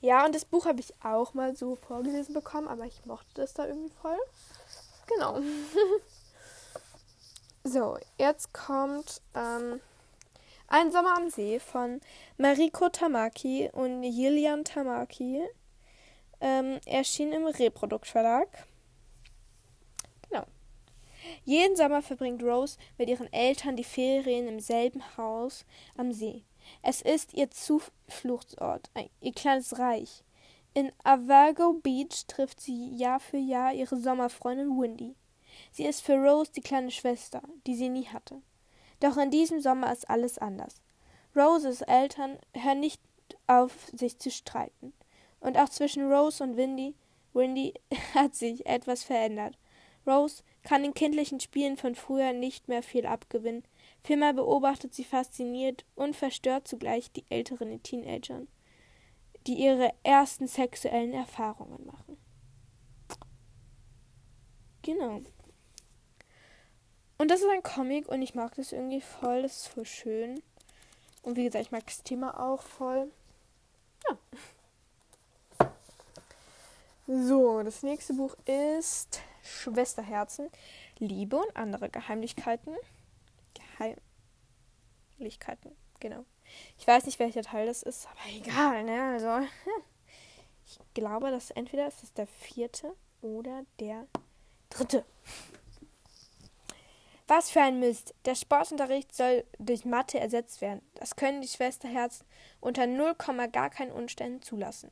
Ja, 0.00 0.24
und 0.24 0.34
das 0.34 0.44
Buch 0.44 0.66
habe 0.66 0.80
ich 0.80 0.92
auch 1.04 1.34
mal 1.34 1.54
so 1.54 1.76
vorgelesen 1.76 2.34
bekommen, 2.34 2.66
aber 2.66 2.86
ich 2.86 3.04
mochte 3.04 3.34
das 3.34 3.54
da 3.54 3.66
irgendwie 3.66 3.92
voll. 4.00 4.18
Genau. 5.06 5.38
so, 7.64 7.96
jetzt 8.18 8.52
kommt 8.52 9.20
ähm, 9.34 9.80
Ein 10.68 10.90
Sommer 10.90 11.16
am 11.16 11.30
See 11.30 11.58
von 11.60 12.00
Mariko 12.38 12.88
Tamaki 12.88 13.70
und 13.72 14.02
Yilian 14.02 14.64
Tamaki. 14.64 15.42
Ähm, 16.40 16.80
erschien 16.86 17.32
im 17.32 17.46
Reproduktverlag. 17.46 18.48
Genau. 20.28 20.44
Jeden 21.44 21.76
Sommer 21.76 22.02
verbringt 22.02 22.42
Rose 22.42 22.78
mit 22.98 23.08
ihren 23.08 23.32
Eltern 23.32 23.76
die 23.76 23.84
Ferien 23.84 24.48
im 24.48 24.58
selben 24.58 25.02
Haus 25.16 25.64
am 25.96 26.12
See. 26.12 26.42
Es 26.82 27.02
ist 27.02 27.34
ihr 27.34 27.50
Zufluchtsort, 27.50 28.90
ihr 29.20 29.32
kleines 29.32 29.78
Reich. 29.78 30.24
In 30.74 30.90
Avago 31.04 31.74
Beach 31.74 32.26
trifft 32.26 32.60
sie 32.60 32.96
Jahr 32.96 33.20
für 33.20 33.36
Jahr 33.36 33.74
ihre 33.74 33.96
Sommerfreundin 33.96 34.70
Windy. 34.80 35.14
Sie 35.72 35.84
ist 35.84 36.02
für 36.02 36.14
Rose 36.14 36.52
die 36.52 36.60
kleine 36.60 36.90
Schwester, 36.90 37.42
die 37.66 37.74
sie 37.74 37.88
nie 37.88 38.06
hatte. 38.06 38.40
Doch 39.00 39.16
in 39.16 39.30
diesem 39.30 39.60
Sommer 39.60 39.92
ist 39.92 40.08
alles 40.08 40.38
anders. 40.38 40.80
Roses 41.34 41.80
Eltern 41.82 42.38
hören 42.54 42.80
nicht 42.80 43.00
auf, 43.46 43.72
sich 43.92 44.18
zu 44.18 44.30
streiten. 44.30 44.92
Und 45.40 45.58
auch 45.58 45.68
zwischen 45.68 46.12
Rose 46.12 46.44
und 46.44 46.56
Windy, 46.56 46.94
Windy 47.32 47.74
hat 48.14 48.34
sich 48.34 48.66
etwas 48.66 49.02
verändert. 49.02 49.58
Rose 50.06 50.42
kann 50.62 50.82
den 50.82 50.94
kindlichen 50.94 51.40
Spielen 51.40 51.76
von 51.76 51.94
früher 51.94 52.32
nicht 52.32 52.68
mehr 52.68 52.82
viel 52.82 53.06
abgewinnen. 53.06 53.64
Vielmehr 54.04 54.32
beobachtet 54.32 54.94
sie 54.94 55.04
fasziniert 55.04 55.84
und 55.96 56.14
verstört 56.14 56.68
zugleich 56.68 57.10
die 57.10 57.24
älteren 57.30 57.82
Teenagern 57.82 58.46
die 59.46 59.54
ihre 59.54 59.92
ersten 60.02 60.46
sexuellen 60.46 61.12
Erfahrungen 61.12 61.84
machen. 61.86 62.16
Genau. 64.82 65.20
Und 67.22 67.30
das 67.30 67.40
ist 67.40 67.48
ein 67.48 67.62
Comic 67.62 68.08
und 68.08 68.20
ich 68.20 68.34
mag 68.34 68.52
das 68.56 68.72
irgendwie 68.72 69.00
voll. 69.00 69.42
Das 69.42 69.58
ist 69.58 69.68
voll 69.68 69.86
schön. 69.86 70.42
Und 71.22 71.36
wie 71.36 71.44
gesagt, 71.44 71.64
ich 71.64 71.70
mag 71.70 71.86
das 71.86 72.02
Thema 72.02 72.40
auch 72.40 72.60
voll. 72.62 73.12
Ja. 74.08 75.68
So, 77.06 77.62
das 77.62 77.84
nächste 77.84 78.14
Buch 78.14 78.34
ist 78.44 79.20
Schwesterherzen, 79.44 80.50
Liebe 80.98 81.36
und 81.36 81.56
andere 81.56 81.90
Geheimlichkeiten. 81.90 82.74
Geheimlichkeiten, 85.14 85.76
genau. 86.00 86.24
Ich 86.76 86.88
weiß 86.88 87.06
nicht, 87.06 87.20
welcher 87.20 87.42
Teil 87.42 87.66
das 87.66 87.84
ist, 87.84 88.08
aber 88.08 88.18
egal, 88.34 88.82
ne? 88.82 89.00
Also, 89.12 89.46
ich 90.66 90.80
glaube, 90.92 91.30
dass 91.30 91.52
entweder 91.52 91.86
ist 91.86 92.02
es 92.02 92.12
der 92.14 92.26
vierte 92.26 92.96
oder 93.20 93.64
der 93.78 94.08
dritte. 94.70 95.04
Was 97.28 97.50
für 97.50 97.60
ein 97.60 97.78
Mist. 97.78 98.14
Der 98.24 98.34
Sportunterricht 98.34 99.14
soll 99.14 99.44
durch 99.58 99.84
Mathe 99.84 100.18
ersetzt 100.18 100.60
werden. 100.60 100.82
Das 100.94 101.14
können 101.16 101.40
die 101.40 101.48
Schwesterherzen 101.48 102.26
unter 102.60 102.86
0, 102.86 103.14
gar 103.52 103.70
keinen 103.70 103.92
Umständen 103.92 104.42
zulassen. 104.42 104.90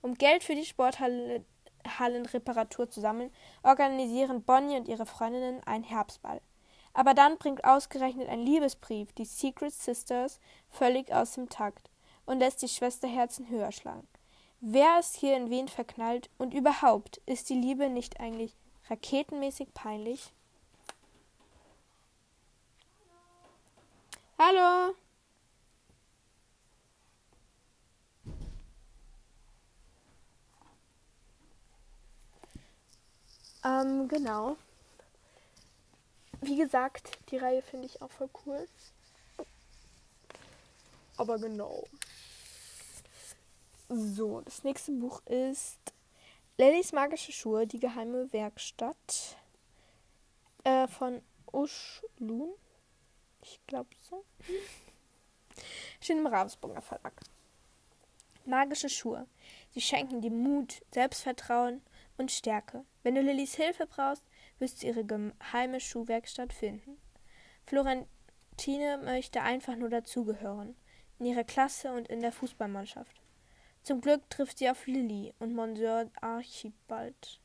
Um 0.00 0.14
Geld 0.14 0.44
für 0.44 0.54
die 0.54 0.64
Sporthallenreparatur 0.64 2.88
zu 2.88 3.00
sammeln, 3.00 3.32
organisieren 3.62 4.42
Bonnie 4.42 4.76
und 4.76 4.88
ihre 4.88 5.06
Freundinnen 5.06 5.62
einen 5.64 5.84
Herbstball. 5.84 6.40
Aber 6.94 7.14
dann 7.14 7.38
bringt 7.38 7.64
ausgerechnet 7.64 8.28
ein 8.28 8.40
Liebesbrief 8.40 9.12
die 9.12 9.24
Secret 9.24 9.72
Sisters 9.72 10.40
völlig 10.68 11.12
aus 11.12 11.34
dem 11.34 11.48
Takt 11.48 11.90
und 12.26 12.38
lässt 12.38 12.62
die 12.62 12.68
Schwesterherzen 12.68 13.48
höher 13.48 13.72
schlagen. 13.72 14.06
Wer 14.60 15.00
ist 15.00 15.16
hier 15.16 15.36
in 15.36 15.50
wen 15.50 15.68
verknallt 15.68 16.30
und 16.38 16.54
überhaupt 16.54 17.20
ist 17.26 17.50
die 17.50 17.60
Liebe 17.60 17.88
nicht 17.88 18.20
eigentlich 18.20 18.54
raketenmäßig 18.88 19.74
peinlich? 19.74 20.32
Hallo. 24.44 24.96
Ähm, 33.64 34.08
genau 34.08 34.56
wie 36.42 36.56
gesagt, 36.56 37.18
die 37.30 37.36
Reihe 37.38 37.62
finde 37.62 37.86
ich 37.86 38.02
auch 38.02 38.10
voll 38.10 38.28
cool. 38.44 38.68
Aber 41.16 41.38
genau. 41.38 41.84
So, 43.88 44.40
das 44.40 44.64
nächste 44.64 44.92
Buch 44.92 45.24
ist 45.26 45.78
Lellys 46.58 46.92
magische 46.92 47.32
Schuhe, 47.32 47.66
die 47.66 47.78
geheime 47.78 48.32
Werkstatt 48.32 49.36
äh, 50.64 50.88
von 50.88 51.22
Uschlun. 51.52 52.52
Ich 53.42 53.60
glaube 53.66 53.90
so. 54.08 54.24
Steht 56.00 56.16
im 56.16 56.26
Ravensburger 56.26 56.80
Verlag. 56.80 57.20
Magische 58.44 58.88
Schuhe. 58.88 59.26
Sie 59.70 59.80
schenken 59.80 60.20
dir 60.20 60.30
Mut, 60.30 60.82
Selbstvertrauen 60.92 61.82
und 62.16 62.32
Stärke. 62.32 62.84
Wenn 63.02 63.14
du 63.14 63.22
Lillys 63.22 63.54
Hilfe 63.54 63.86
brauchst, 63.86 64.26
wirst 64.58 64.82
du 64.82 64.86
ihre 64.86 65.04
geheime 65.04 65.80
Schuhwerkstatt 65.80 66.52
finden. 66.52 67.00
Florentine 67.66 68.98
möchte 68.98 69.42
einfach 69.42 69.76
nur 69.76 69.90
dazugehören, 69.90 70.76
in 71.18 71.26
ihrer 71.26 71.44
Klasse 71.44 71.92
und 71.92 72.08
in 72.08 72.20
der 72.20 72.32
Fußballmannschaft. 72.32 73.20
Zum 73.82 74.00
Glück 74.00 74.28
trifft 74.30 74.58
sie 74.58 74.70
auf 74.70 74.86
Lilly 74.86 75.34
und 75.38 75.54
Monsieur 75.54 76.10
Archibald. 76.20 77.40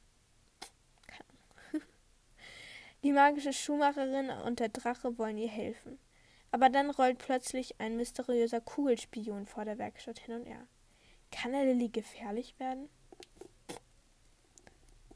Die 3.07 3.13
magische 3.13 3.53
Schuhmacherin 3.53 4.29
und 4.29 4.59
der 4.59 4.67
Drache 4.67 5.17
wollen 5.17 5.37
ihr 5.37 5.47
helfen. 5.47 5.97
Aber 6.51 6.67
dann 6.67 6.89
rollt 6.89 7.19
plötzlich 7.19 7.79
ein 7.79 7.95
mysteriöser 7.95 8.59
Kugelspion 8.59 9.45
vor 9.45 9.63
der 9.63 9.77
Werkstatt 9.77 10.19
hin 10.19 10.35
und 10.35 10.45
her. 10.45 10.67
Kann 11.31 11.53
er 11.53 11.63
Lilly 11.63 11.87
gefährlich 11.87 12.59
werden? 12.59 12.89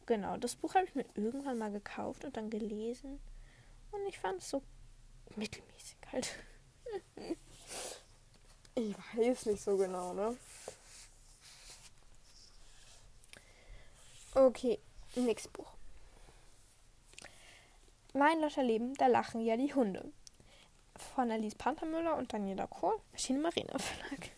Genau, 0.05 0.37
das 0.37 0.55
Buch 0.55 0.73
habe 0.73 0.85
ich 0.85 0.95
mir 0.95 1.03
irgendwann 1.15 1.57
mal 1.57 1.69
gekauft 1.69 2.23
und 2.23 2.37
dann 2.37 2.49
gelesen. 2.49 3.19
Und 3.91 4.07
ich 4.07 4.17
fand 4.17 4.41
es 4.41 4.49
so 4.49 4.63
mittelmäßig 5.35 5.97
halt. 6.13 6.29
ich 8.75 8.95
weiß 9.17 9.47
nicht 9.47 9.61
so 9.61 9.75
genau, 9.75 10.13
ne? 10.13 10.37
Okay, 14.33 14.79
nächstes 15.15 15.51
Buch. 15.51 15.80
Mein 18.14 18.41
Lotterleben, 18.41 18.93
da 18.95 19.07
lachen 19.07 19.39
ja 19.39 19.55
die 19.55 19.74
Hunde. 19.74 20.12
Von 21.16 21.32
Alice 21.32 21.55
Panthermüller 21.55 22.18
und 22.18 22.34
Daniela 22.34 22.68
Kohl, 22.68 22.99
Maschine 23.14 23.39
Marina 23.39 23.78
Verlag. 23.80 24.32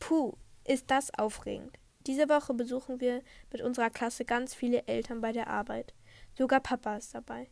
Puh, 0.00 0.32
ist 0.64 0.90
das 0.90 1.14
aufregend. 1.14 1.78
Diese 2.08 2.28
Woche 2.28 2.54
besuchen 2.54 3.00
wir 3.00 3.22
mit 3.52 3.60
unserer 3.60 3.90
Klasse 3.90 4.24
ganz 4.24 4.52
viele 4.52 4.86
Eltern 4.88 5.20
bei 5.20 5.30
der 5.30 5.46
Arbeit. 5.46 5.94
Sogar 6.36 6.58
Papa 6.58 6.96
ist 6.96 7.14
dabei. 7.14 7.48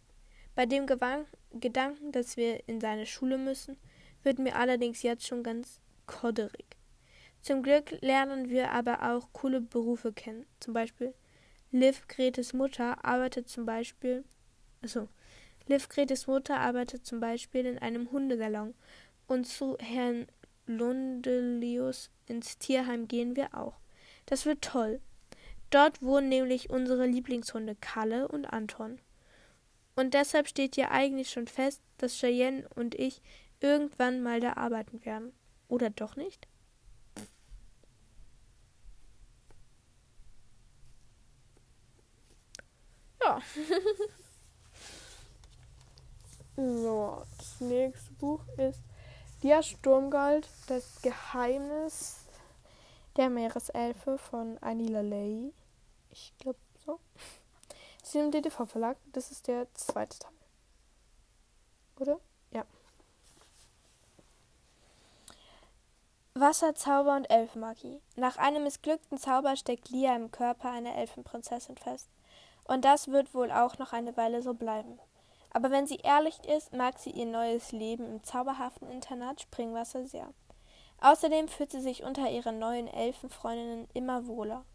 Bei 0.57 0.67
dem 0.67 0.87
Gewang 0.87 1.27
Gedanken, 1.53 2.11
dass 2.11 2.37
wir 2.37 2.69
in 2.69 2.81
seine 2.81 3.07
Schule 3.07 3.39
müssen, 3.39 3.79
wird 4.25 4.41
mir 4.41 4.57
allerdings 4.57 5.03
jetzt 5.03 5.27
schon 5.27 5.45
ganz 5.45 5.81
kodderig. 6.07 6.77
Zum 7.41 7.62
Glück 7.62 7.93
lernen 8.01 8.49
wir 8.49 8.73
aber 8.73 9.14
auch 9.14 9.29
coole 9.33 9.61
Berufe 9.61 10.12
kennen. 10.12 10.45
Zum 10.59 10.75
Beispiel 10.75 11.14
Liv 11.71 12.09
Gretes 12.09 12.53
Mutter 12.53 13.05
arbeitet 13.05 13.49
zum 13.49 13.64
Beispiel 13.64 14.25
also 14.83 15.09
Liv 15.66 15.89
Gretes 15.89 16.27
Mutter 16.27 16.59
arbeitet 16.59 17.05
zum 17.07 17.20
Beispiel 17.20 17.66
in 17.66 17.79
einem 17.79 18.11
Hundesalon 18.12 18.74
und 19.27 19.47
zu 19.47 19.77
Herrn 19.79 20.27
Lundelius 20.66 22.11
ins 22.27 22.59
Tierheim 22.59 23.09
gehen 23.09 23.37
wir 23.37 23.55
auch. 23.55 23.74
Das 24.27 24.47
wird 24.47 24.62
toll. 24.62 25.01
Dort 25.70 26.03
wohnen 26.03 26.29
nämlich 26.29 26.70
unsere 26.70 27.07
Lieblingshunde 27.07 27.77
Kalle 27.81 28.29
und 28.29 28.47
Anton. 28.47 29.01
Und 29.97 30.14
deshalb 30.14 30.47
steht 30.49 30.77
ja 30.77 30.91
eigentlich 30.91 31.31
schon 31.31 31.49
fest, 31.49 31.83
dass 31.99 32.18
Cheyenne 32.18 32.68
und 32.74 32.95
ich 32.95 33.22
irgendwann 33.61 34.22
mal 34.22 34.41
da 34.41 34.55
arbeiten 34.55 35.05
werden. 35.05 35.33
Oder 35.68 35.91
doch 35.91 36.16
nicht? 36.16 36.47
Ja. 43.20 43.41
so, 46.57 47.23
das 47.39 47.61
nächste 47.61 48.13
Buch 48.15 48.41
ist 48.57 48.81
Dia 49.43 49.63
Sturmgold, 49.63 50.49
das 50.69 51.03
Geheimnis 51.03 52.27
der 53.17 53.31
Meereselfe 53.31 54.19
von 54.19 54.59
Anila 54.63 55.01
Lay. 55.01 55.53
Ich 56.11 56.33
glaube 56.39 56.59
so. 56.85 56.99
Das 58.01 58.09
ist 58.09 58.15
im 58.15 58.31
DTV 58.31 58.67
Verlag. 58.67 58.97
Das 59.13 59.31
ist 59.31 59.49
der 59.49 59.67
zweite 59.75 60.19
Teil. 60.19 60.33
Oder? 61.99 62.21
Ja. 62.53 62.65
Wasserzauber 66.35 67.17
und 67.17 67.31
Elfenmagie. 67.31 68.01
Nach 68.17 68.37
einem 68.37 68.65
missglückten 68.65 69.19
Zauber 69.19 69.57
steckt 69.57 69.89
Lia 69.89 70.15
im 70.15 70.31
Körper 70.31 70.71
einer 70.71 70.95
Elfenprinzessin 70.95 71.77
fest. 71.77 72.09
Und 72.65 72.85
das 72.85 73.09
wird 73.09 73.35
wohl 73.35 73.51
auch 73.51 73.79
noch 73.79 73.93
eine 73.93 74.17
Weile 74.17 74.43
so 74.43 74.55
bleiben. 74.55 74.99
Aber 75.57 75.71
wenn 75.71 75.87
sie 75.87 75.97
ehrlich 75.97 76.39
ist, 76.45 76.75
mag 76.75 76.99
sie 76.99 77.09
ihr 77.09 77.25
neues 77.25 77.73
Leben 77.73 78.05
im 78.05 78.23
zauberhaften 78.23 78.91
Internat 78.91 79.41
Springwasser 79.41 80.07
sehr. 80.07 80.29
Außerdem 81.01 81.49
fühlt 81.49 81.71
sie 81.71 81.81
sich 81.81 82.03
unter 82.03 82.31
ihren 82.31 82.59
neuen 82.59 82.87
Elfenfreundinnen 82.87 83.89
immer 83.95 84.27
wohler. 84.27 84.67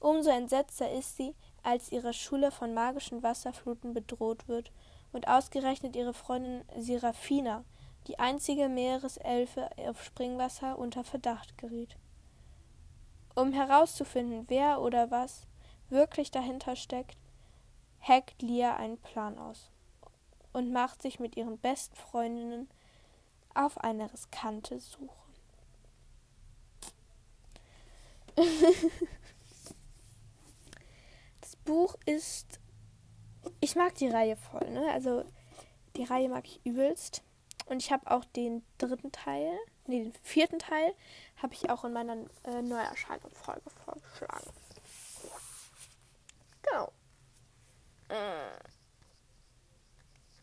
Umso 0.00 0.30
entsetzter 0.30 0.90
ist 0.90 1.18
sie, 1.18 1.34
als 1.62 1.92
ihre 1.92 2.14
Schule 2.14 2.50
von 2.50 2.72
magischen 2.72 3.22
Wasserfluten 3.22 3.92
bedroht 3.92 4.48
wird 4.48 4.72
und 5.12 5.28
ausgerechnet 5.28 5.96
ihre 5.96 6.14
Freundin 6.14 6.64
Seraphina, 6.78 7.66
die 8.06 8.18
einzige 8.18 8.70
Meereselfe 8.70 9.68
auf 9.86 10.02
Springwasser, 10.02 10.78
unter 10.78 11.04
Verdacht 11.04 11.58
geriet. 11.58 11.98
Um 13.34 13.52
herauszufinden, 13.52 14.46
wer 14.48 14.80
oder 14.80 15.10
was 15.10 15.46
wirklich 15.90 16.30
dahinter 16.30 16.74
steckt, 16.74 17.18
hackt 18.00 18.40
Lia 18.40 18.76
einen 18.76 18.96
Plan 18.96 19.38
aus 19.38 19.71
und 20.52 20.72
macht 20.72 21.02
sich 21.02 21.20
mit 21.20 21.36
ihren 21.36 21.58
besten 21.58 21.96
Freundinnen 21.96 22.68
auf 23.54 23.78
eine 23.78 24.12
riskante 24.12 24.80
Suche. 24.80 25.14
das 31.40 31.56
Buch 31.64 31.96
ist. 32.06 32.60
Ich 33.60 33.76
mag 33.76 33.94
die 33.96 34.08
Reihe 34.08 34.36
voll, 34.36 34.70
ne? 34.70 34.90
Also 34.92 35.24
die 35.96 36.04
Reihe 36.04 36.28
mag 36.28 36.46
ich 36.46 36.64
übelst. 36.64 37.22
Und 37.66 37.82
ich 37.82 37.92
habe 37.92 38.10
auch 38.10 38.24
den 38.24 38.64
dritten 38.78 39.12
Teil, 39.12 39.56
nee, 39.86 40.02
den 40.02 40.12
vierten 40.22 40.58
Teil, 40.58 40.94
habe 41.40 41.54
ich 41.54 41.70
auch 41.70 41.84
in 41.84 41.92
meiner 41.92 42.16
äh, 42.44 42.60
Neuerscheinungsfolge 42.60 43.70
vorgeschlagen. 43.84 44.50
Genau. 46.62 46.92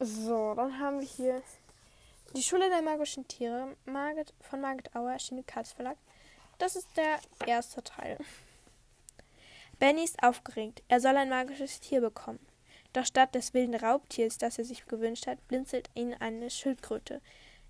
So, 0.02 0.54
dann 0.56 0.80
haben 0.80 1.02
wir 1.02 1.08
hier 1.08 1.42
die 2.34 2.42
Schule 2.42 2.70
der 2.70 2.82
magischen 2.82 3.28
Tiere 3.28 3.76
Margit, 3.84 4.34
von 4.40 4.62
Margit 4.62 4.96
Auer, 4.96 5.12
erschienen 5.12 5.46
Katz 5.46 5.74
Verlag. 5.74 5.98
Das 6.58 6.78
ist 6.78 6.88
der 6.96 7.20
erste 7.46 7.84
Teil. 7.84 8.18
Benny 9.78 10.06
ist 10.06 10.24
aufgeregt. 10.24 10.84
Er 10.88 11.02
soll 11.02 11.18
ein 11.18 11.30
magisches 11.30 11.82
Tier 11.82 12.00
bekommen. 12.00 12.40
Doch 12.94 13.06
statt 13.06 13.36
des 13.36 13.54
wilden 13.54 13.76
Raubtiers, 13.76 14.38
das 14.38 14.58
er 14.58 14.64
sich 14.64 14.86
gewünscht 14.86 15.28
hat, 15.28 15.46
blinzelt 15.50 15.90
ihn 15.96 16.14
eine 16.14 16.50
Schildkröte. 16.50 17.22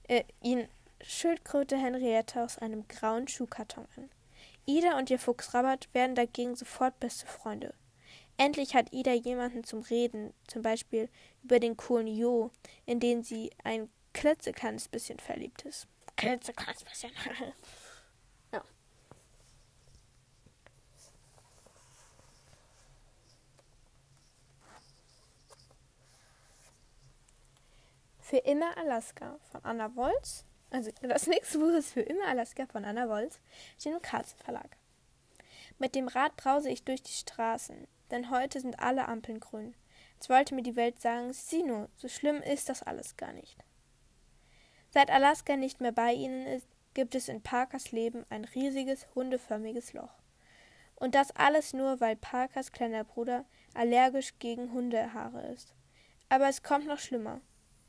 Äh, 0.08 0.24
ihn 0.44 0.68
Schildkröte 1.02 1.78
Henriette 1.78 2.44
aus 2.44 2.60
einem 2.60 2.88
grauen 2.88 3.28
Schuhkarton 3.28 3.88
an. 3.98 4.10
Ida 4.68 5.00
und 5.00 5.10
ihr 5.10 5.18
Fuchs 5.18 5.56
Rabat 5.56 5.92
werden 5.94 6.14
dagegen 6.14 6.56
sofort 6.56 7.00
beste 7.00 7.26
Freunde. 7.26 7.74
Endlich 8.40 8.74
hat 8.74 8.94
Ida 8.94 9.12
jemanden 9.12 9.66
zum 9.66 9.82
Reden, 9.82 10.34
zum 10.48 10.62
Beispiel 10.62 11.10
über 11.44 11.60
den 11.60 11.76
coolen 11.76 12.08
Jo, 12.08 12.52
in 12.86 13.02
den 13.02 13.22
sie 13.22 13.52
ein 13.66 13.90
klitzekleines 14.14 14.88
bisschen 14.88 15.20
verliebt 15.20 15.64
ist. 15.64 15.88
Klitzekleines 16.16 16.86
bisschen. 16.86 17.12
Für 28.22 28.38
immer 28.38 28.78
Alaska 28.78 29.40
von 29.52 29.66
Anna 29.66 29.96
Wolz. 29.96 30.46
Also 30.70 30.92
das 31.02 31.26
nächste 31.26 31.58
Buch 31.58 31.72
ist 31.72 31.94
Für 31.94 32.02
immer 32.02 32.28
Alaska 32.28 32.68
von 32.68 32.86
Anna 32.86 33.10
Wolz, 33.10 33.40
steht 33.78 33.92
im 33.92 34.02
Karlsen 34.04 34.38
Verlag. 34.38 34.78
Mit 35.80 35.96
dem 35.96 36.08
Rad 36.08 36.38
brause 36.38 36.70
ich 36.70 36.84
durch 36.84 37.02
die 37.02 37.12
Straßen, 37.12 37.88
denn 38.12 38.30
heute 38.30 38.60
sind 38.60 38.80
alle 38.80 39.08
Ampeln 39.08 39.40
grün. 39.40 39.76
Jetzt 40.14 40.30
wollte 40.30 40.56
mir 40.56 40.64
die 40.64 40.76
Welt 40.76 41.00
sagen, 41.00 41.32
sieh 41.34 41.64
nur, 41.64 41.90
so 41.96 42.08
schlimm 42.08 42.42
ist 42.42 42.70
das 42.70 42.84
alles 42.84 43.16
gar 43.16 43.34
nicht. 43.34 43.58
Seit 44.92 45.12
Alaska 45.12 45.56
nicht 45.56 45.82
mehr 45.82 45.92
bei 45.92 46.14
ihnen 46.14 46.46
ist, 46.48 46.68
gibt 46.94 47.16
es 47.16 47.30
in 47.30 47.42
Parkers 47.42 47.92
Leben 47.92 48.26
ein 48.30 48.44
riesiges, 48.44 49.08
hundeförmiges 49.16 49.94
Loch. 49.94 50.14
Und 50.96 51.16
das 51.16 51.32
alles 51.32 51.74
nur, 51.74 52.02
weil 52.02 52.16
Parkers 52.16 52.72
kleiner 52.72 53.04
Bruder 53.04 53.46
allergisch 53.74 54.38
gegen 54.40 54.74
Hundehaare 54.74 55.48
ist. 55.54 55.74
Aber 56.28 56.50
es 56.50 56.64
kommt 56.64 56.88
noch 56.88 57.00
schlimmer. 57.00 57.40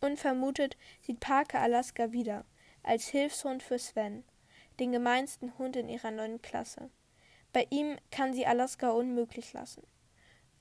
Unvermutet 0.01 0.77
sieht 1.01 1.21
Parker 1.21 1.61
Alaska 1.61 2.13
wieder, 2.13 2.45
als 2.83 3.09
Hilfshund 3.09 3.63
für 3.63 3.79
Sven, 3.79 4.25
den 4.79 4.93
gemeinsten 4.93 5.59
Hund 5.59 5.77
in 5.77 5.89
ihrer 5.89 6.11
neuen 6.11 6.41
Klasse. 6.41 6.91
Bei 7.53 7.67
ihm 7.71 7.97
kann 8.11 8.33
sie 8.33 8.47
Alaska 8.47 8.91
unmöglich 8.91 9.53
lassen. 9.53 9.83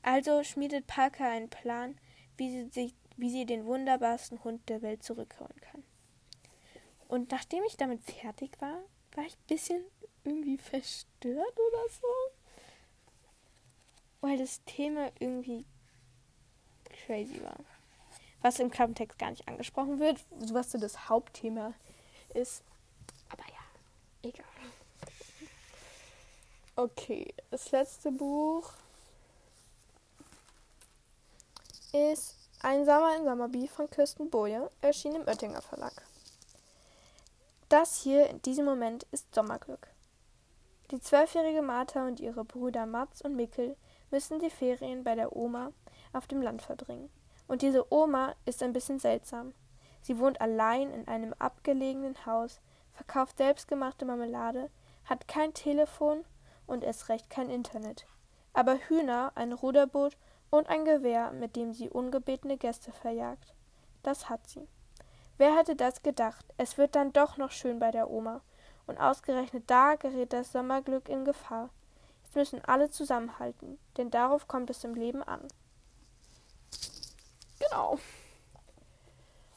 Also 0.02 0.44
schmiedet 0.44 0.88
Parker 0.88 1.30
einen 1.30 1.50
Plan, 1.50 1.98
wie 2.38 2.50
sie, 2.50 2.70
sich, 2.70 2.94
wie 3.18 3.30
sie 3.30 3.46
den 3.46 3.66
wunderbarsten 3.66 4.44
Hund 4.44 4.68
der 4.70 4.82
Welt 4.82 5.04
zurückholen 5.04 5.60
kann. 5.62 5.84
Und 7.08 7.32
nachdem 7.32 7.64
ich 7.66 7.78
damit 7.78 8.04
fertig 8.04 8.52
war, 8.60 8.82
war 9.16 9.26
ich 9.26 9.34
ein 9.34 9.48
bisschen 9.48 9.84
irgendwie 10.24 10.58
verstört 10.58 11.58
oder 11.58 11.90
so. 11.90 12.08
Weil 14.22 14.38
das 14.38 14.64
Thema 14.66 15.12
irgendwie 15.20 15.66
crazy 17.06 17.42
war 17.42 17.58
was 18.42 18.60
im 18.60 18.70
Klappentext 18.70 19.18
gar 19.20 19.32
nicht 19.32 19.48
angesprochen 19.48 20.00
wird, 20.00 20.20
was 20.52 20.72
so 20.72 20.78
das 20.78 21.10
Hauptthema 21.10 21.74
ist. 22.34 22.64
Aber 23.30 23.44
ja, 23.44 24.30
egal. 24.30 24.46
Okay, 26.76 27.34
das 27.52 27.72
letzte 27.72 28.12
Buch 28.12 28.72
ist 31.94 32.38
Ein 32.62 32.86
Sommer 32.86 33.16
in 33.18 33.24
Sommerby 33.24 33.68
von 33.68 33.90
Kirsten 33.90 34.30
Boje, 34.30 34.70
erschienen 34.82 35.22
im 35.22 35.28
Oettinger 35.28 35.62
Verlag. 35.62 35.94
Das 37.70 38.02
hier 38.02 38.30
in 38.30 38.42
diesem 38.44 38.66
Moment 38.66 39.08
ist 39.12 39.34
Sommerglück. 39.34 39.88
Die 40.92 41.00
zwölfjährige 41.00 41.64
Martha 41.64 42.06
und 42.06 42.20
ihre 42.20 42.46
Brüder 42.46 42.86
Mats 42.86 43.24
und 43.24 43.36
Mickel 43.36 43.76
müssen 44.12 44.40
die 44.40 44.52
Ferien 44.52 45.04
bei 45.04 45.16
der 45.16 45.36
Oma 45.36 45.72
auf 46.14 46.28
dem 46.28 46.42
Land 46.42 46.62
verbringen. 46.62 47.10
Und 47.48 47.64
diese 47.64 47.92
Oma 47.92 48.36
ist 48.46 48.62
ein 48.62 48.74
bisschen 48.74 49.00
seltsam. 49.00 49.54
Sie 50.02 50.20
wohnt 50.20 50.42
allein 50.42 50.92
in 50.92 51.08
einem 51.08 51.34
abgelegenen 51.40 52.26
Haus, 52.26 52.60
verkauft 52.94 53.38
selbstgemachte 53.38 54.06
Marmelade, 54.06 54.70
hat 55.06 55.28
kein 55.28 55.54
Telefon 55.56 56.24
und 56.68 56.84
erst 56.84 57.10
recht 57.10 57.32
kein 57.32 57.50
Internet. 57.50 58.06
Aber 58.54 58.76
Hühner, 58.76 59.32
ein 59.36 59.54
Ruderboot 59.54 60.18
und 60.50 60.68
ein 60.68 60.86
Gewehr, 60.86 61.32
mit 61.32 61.56
dem 61.56 61.74
sie 61.74 61.90
ungebetene 61.90 62.58
Gäste 62.58 62.92
verjagt. 62.92 63.54
Das 64.04 64.30
hat 64.30 64.48
sie. 64.48 64.68
Wer 65.38 65.56
hätte 65.56 65.76
das 65.76 66.04
gedacht? 66.04 66.46
Es 66.58 66.78
wird 66.78 66.96
dann 66.96 67.14
doch 67.14 67.38
noch 67.38 67.52
schön 67.52 67.80
bei 67.80 67.92
der 67.92 68.10
Oma. 68.10 68.42
Und 68.88 68.98
ausgerechnet 68.98 69.64
da 69.68 69.96
gerät 69.96 70.34
das 70.34 70.52
Sommerglück 70.52 71.10
in 71.10 71.24
Gefahr. 71.24 71.70
Jetzt 72.24 72.36
müssen 72.36 72.66
alle 72.66 72.90
zusammenhalten, 72.90 73.80
denn 73.98 74.12
darauf 74.12 74.48
kommt 74.48 74.70
es 74.70 74.84
im 74.84 74.96
Leben 74.96 75.24
an. 75.24 75.48
Genau. 77.60 78.00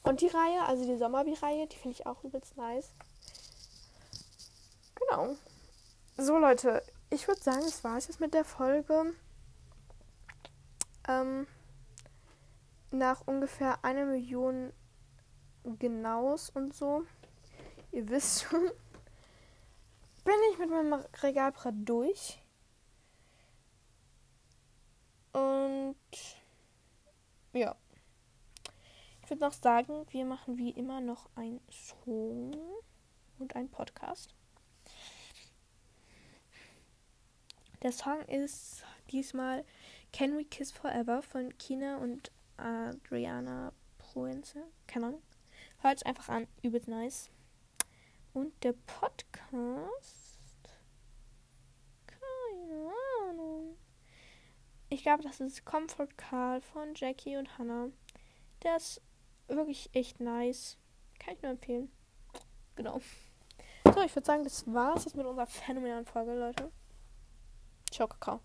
Und 0.02 0.20
die 0.20 0.28
Reihe, 0.28 0.64
also 0.66 0.84
die 0.84 0.96
Sommerby-Reihe, 0.96 1.66
die 1.66 1.76
finde 1.76 1.96
ich 1.98 2.06
auch 2.06 2.22
übelst 2.24 2.56
nice. 2.56 2.92
Genau. 4.94 5.36
So, 6.16 6.38
Leute, 6.38 6.82
ich 7.10 7.28
würde 7.28 7.40
sagen, 7.40 7.62
es 7.66 7.84
war 7.84 7.96
es 7.96 8.08
jetzt 8.08 8.20
mit 8.20 8.34
der 8.34 8.44
Folge. 8.44 9.14
Ähm, 11.08 11.46
nach 12.90 13.26
ungefähr 13.26 13.84
einer 13.84 14.04
Million 14.04 14.72
Genaus 15.64 16.50
und 16.50 16.74
so. 16.74 17.04
Ihr 17.90 18.08
wisst 18.08 18.44
schon. 18.44 18.60
Bin 20.24 20.34
ich 20.52 20.58
mit 20.58 20.70
meinem 20.70 20.94
Regalbrett 21.22 21.74
durch. 21.84 22.38
Und 25.32 25.96
ja 27.52 27.76
würde 29.32 29.46
noch 29.46 29.54
sagen, 29.54 30.04
wir 30.10 30.26
machen 30.26 30.58
wie 30.58 30.72
immer 30.72 31.00
noch 31.00 31.30
ein 31.36 31.58
Song 31.70 32.54
und 33.38 33.56
ein 33.56 33.70
Podcast. 33.70 34.34
Der 37.80 37.92
Song 37.92 38.20
ist 38.26 38.84
diesmal 39.10 39.64
Can 40.12 40.36
We 40.36 40.44
Kiss 40.44 40.70
Forever 40.70 41.22
von 41.22 41.56
Kina 41.56 41.96
und 41.96 42.30
Adriana 42.58 43.72
Proenze. 43.98 44.64
Keine 44.86 45.06
Ahnung. 45.06 45.22
Hört 45.78 45.96
es 45.96 46.02
einfach 46.02 46.28
an, 46.28 46.46
übelst 46.62 46.88
nice. 46.88 47.30
Und 48.34 48.52
der 48.62 48.74
Podcast. 48.74 50.38
Keine 52.06 52.92
Ahnung. 53.28 53.76
Ich 54.90 55.02
glaube, 55.02 55.22
das 55.22 55.40
ist 55.40 55.64
Comfort 55.64 56.08
Call 56.16 56.60
von 56.60 56.94
Jackie 56.94 57.36
und 57.36 57.58
Hannah. 57.58 57.88
Der 58.62 58.76
ist 58.76 59.00
wirklich 59.48 59.90
echt 59.94 60.20
nice. 60.20 60.76
Kann 61.18 61.34
ich 61.34 61.42
nur 61.42 61.52
empfehlen. 61.52 61.90
Genau. 62.76 63.00
So, 63.84 64.02
ich 64.02 64.14
würde 64.14 64.26
sagen, 64.26 64.44
das 64.44 64.72
war's 64.72 65.04
jetzt 65.04 65.16
mit 65.16 65.26
unserer 65.26 65.46
phänomenalen 65.46 66.06
Folge, 66.06 66.34
Leute. 66.34 66.70
Ciao, 67.90 68.08
Kakao. 68.08 68.40